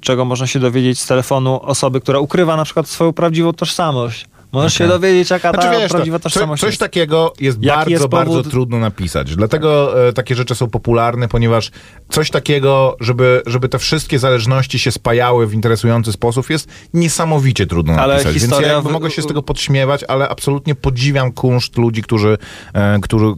[0.00, 4.26] czego można się dowiedzieć z telefonu osoby, która ukrywa na przykład swoją prawdziwą tożsamość?
[4.52, 4.98] Możesz się Okej.
[5.00, 6.80] dowiedzieć, jaka ta Znaczy, wiesz, prawdziwa to, tożsamość coś, jest.
[6.80, 8.50] takiego jest Jaki bardzo, jest bardzo powód?
[8.50, 9.36] trudno napisać.
[9.36, 11.70] Dlatego e, takie rzeczy są popularne, ponieważ
[12.08, 17.92] coś takiego, żeby, żeby te wszystkie zależności się spajały w interesujący sposób, jest niesamowicie trudno
[17.94, 18.32] Ale napisać.
[18.32, 22.02] Więc historia ja jakby w- mogę się z tego podśmiewać, ale absolutnie podziwiam kunszt ludzi,
[22.02, 22.38] którzy,
[22.74, 23.30] e, którzy, e,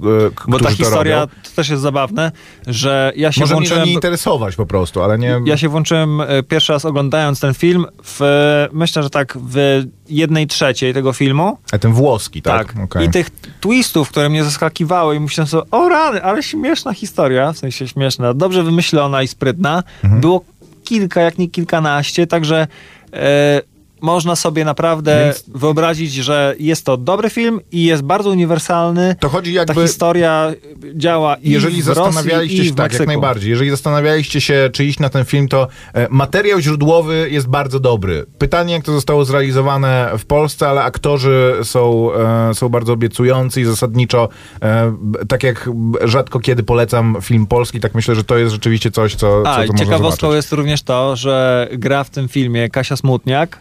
[0.49, 2.33] Bo ta którzy to historia to też jest zabawne,
[2.67, 3.85] że ja się Może włączyłem...
[3.85, 5.41] nie interesować po prostu, ale nie...
[5.45, 9.85] Ja się włączyłem e, pierwszy raz oglądając ten film w, e, myślę, że tak w
[10.09, 11.59] jednej trzeciej tego filmu.
[11.73, 12.73] A ten włoski, tak?
[12.73, 12.85] Tak.
[12.85, 13.07] Okej.
[13.07, 13.31] I tych
[13.61, 18.35] twistów, które mnie zaskakiwały i myślałem sobie, o rany, ale śmieszna historia, w sensie śmieszna,
[18.35, 19.83] dobrze wymyślona i sprytna.
[20.05, 20.21] Mhm.
[20.21, 20.45] Było
[20.85, 22.67] kilka, jak nie kilkanaście, także
[23.13, 23.61] e,
[24.03, 29.17] można sobie naprawdę Więc- wyobrazić, że jest to dobry film i jest bardzo uniwersalny.
[29.21, 29.83] To chodzi Ta jakby...
[29.83, 30.53] historia
[30.95, 33.03] działa i Jeżeli w Rosji, zastanawialiście i się, w tak, Meksyku.
[33.03, 33.51] jak najbardziej.
[33.51, 38.27] Jeżeli zastanawialiście się, czy iść na ten film, to e, materiał źródłowy jest bardzo dobry.
[38.39, 42.15] Pytanie, jak to zostało zrealizowane w Polsce, ale aktorzy są,
[42.51, 44.29] e, są bardzo obiecujący i zasadniczo,
[44.63, 44.97] e,
[45.29, 45.71] tak jak
[46.05, 49.63] rzadko kiedy polecam film polski, tak myślę, że to jest rzeczywiście coś, co, A, co
[49.65, 53.59] i to można ciekawostką jest również to, że gra w tym filmie Kasia Smutniak,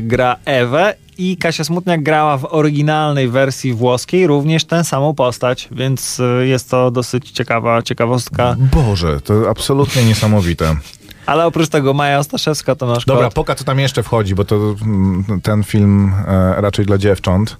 [0.00, 6.20] gra Ewę i Kasia Smutniak grała w oryginalnej wersji włoskiej również tę samą postać, więc
[6.20, 8.56] e, jest to dosyć ciekawa ciekawostka.
[8.58, 10.76] Boże, to absolutnie niesamowite.
[11.26, 13.34] Ale oprócz tego Maja Ostaszewska, Tomasz Dobra, Kot.
[13.34, 17.56] poka co tam jeszcze wchodzi, bo to mm, ten film e, raczej dla dziewcząt.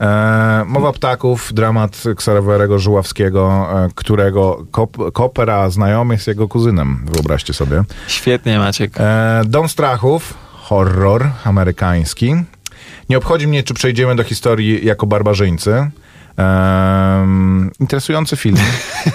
[0.00, 7.52] E, Mowa ptaków, dramat Ksawerego Żuławskiego, e, którego kop, Kopera znajomy jest jego kuzynem, wyobraźcie
[7.52, 7.82] sobie.
[8.08, 8.92] Świetnie, Maciek.
[8.96, 10.34] E, Dom strachów,
[10.68, 12.34] horror amerykański.
[13.08, 15.90] Nie obchodzi mnie, czy przejdziemy do historii jako barbarzyńcy.
[16.38, 18.56] Ehm, interesujący film,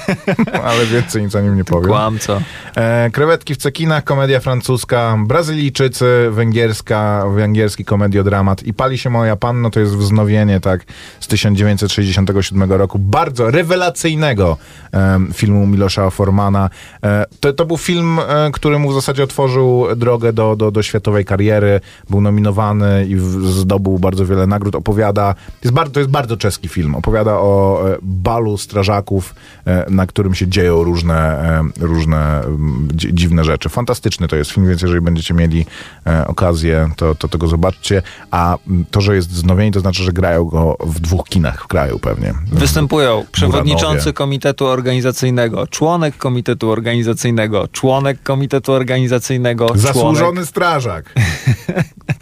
[0.70, 1.90] ale więcej nic o nim nie powiem.
[1.90, 2.42] Kłamco.
[2.76, 9.70] E, krewetki w cekinach, komedia francuska, Brazylijczycy, węgierska, węgierski komediodramat i Pali się moja panno,
[9.70, 10.86] to jest wznowienie, tak,
[11.20, 14.58] z 1967 roku, bardzo rewelacyjnego
[14.92, 16.70] em, filmu Milosza Formana.
[17.04, 20.84] E, to, to był film, e, który mu w zasadzie otworzył drogę do, do, do
[20.84, 26.12] światowej kariery, był nominowany i w, zdobył bardzo wiele nagród, opowiada, jest bardzo, to jest
[26.12, 29.36] bardzo czeski film, opowiada o e, balu strażaków,
[29.66, 31.16] e, na którym się dzieją różne,
[31.80, 32.42] e, różne
[32.94, 33.70] dzi- dziwne rzeczy.
[33.70, 35.66] Fantastyczny to jest film, więc jeżeli będziecie mieli
[36.28, 38.02] okazję, to, to tego zobaczcie.
[38.32, 38.58] A
[38.92, 42.34] to, że jest wznowienie, to znaczy, że grają go w dwóch kinach w kraju pewnie.
[42.52, 51.06] Występują przewodniczący komitetu organizacyjnego, członek komitetu organizacyjnego, członek komitetu organizacyjnego, członek Zasłużony strażak.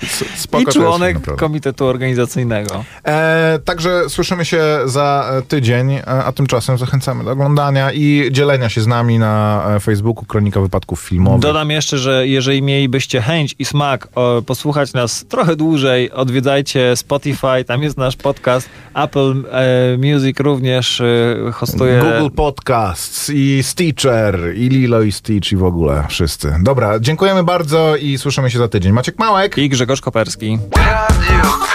[0.03, 2.83] S- spoko i członek komitetu organizacyjnego.
[3.07, 8.69] E, także słyszymy się za e, tydzień, e, a tymczasem zachęcamy do oglądania i dzielenia
[8.69, 11.41] się z nami na e, Facebooku Kronika Wypadków Filmowych.
[11.41, 17.63] Dodam jeszcze, że jeżeli mielibyście chęć i smak o, posłuchać nas trochę dłużej, odwiedzajcie Spotify,
[17.67, 21.99] tam jest nasz podcast, Apple e, Music również e, hostuje.
[21.99, 26.55] Google Podcasts i Stitcher i Lilo i Stitch i w ogóle wszyscy.
[26.61, 28.91] Dobra, dziękujemy bardzo i słyszymy się za tydzień.
[28.91, 29.57] Maciek Małek.
[29.57, 30.59] I Grzegorz Koperski.
[30.75, 31.70] Radio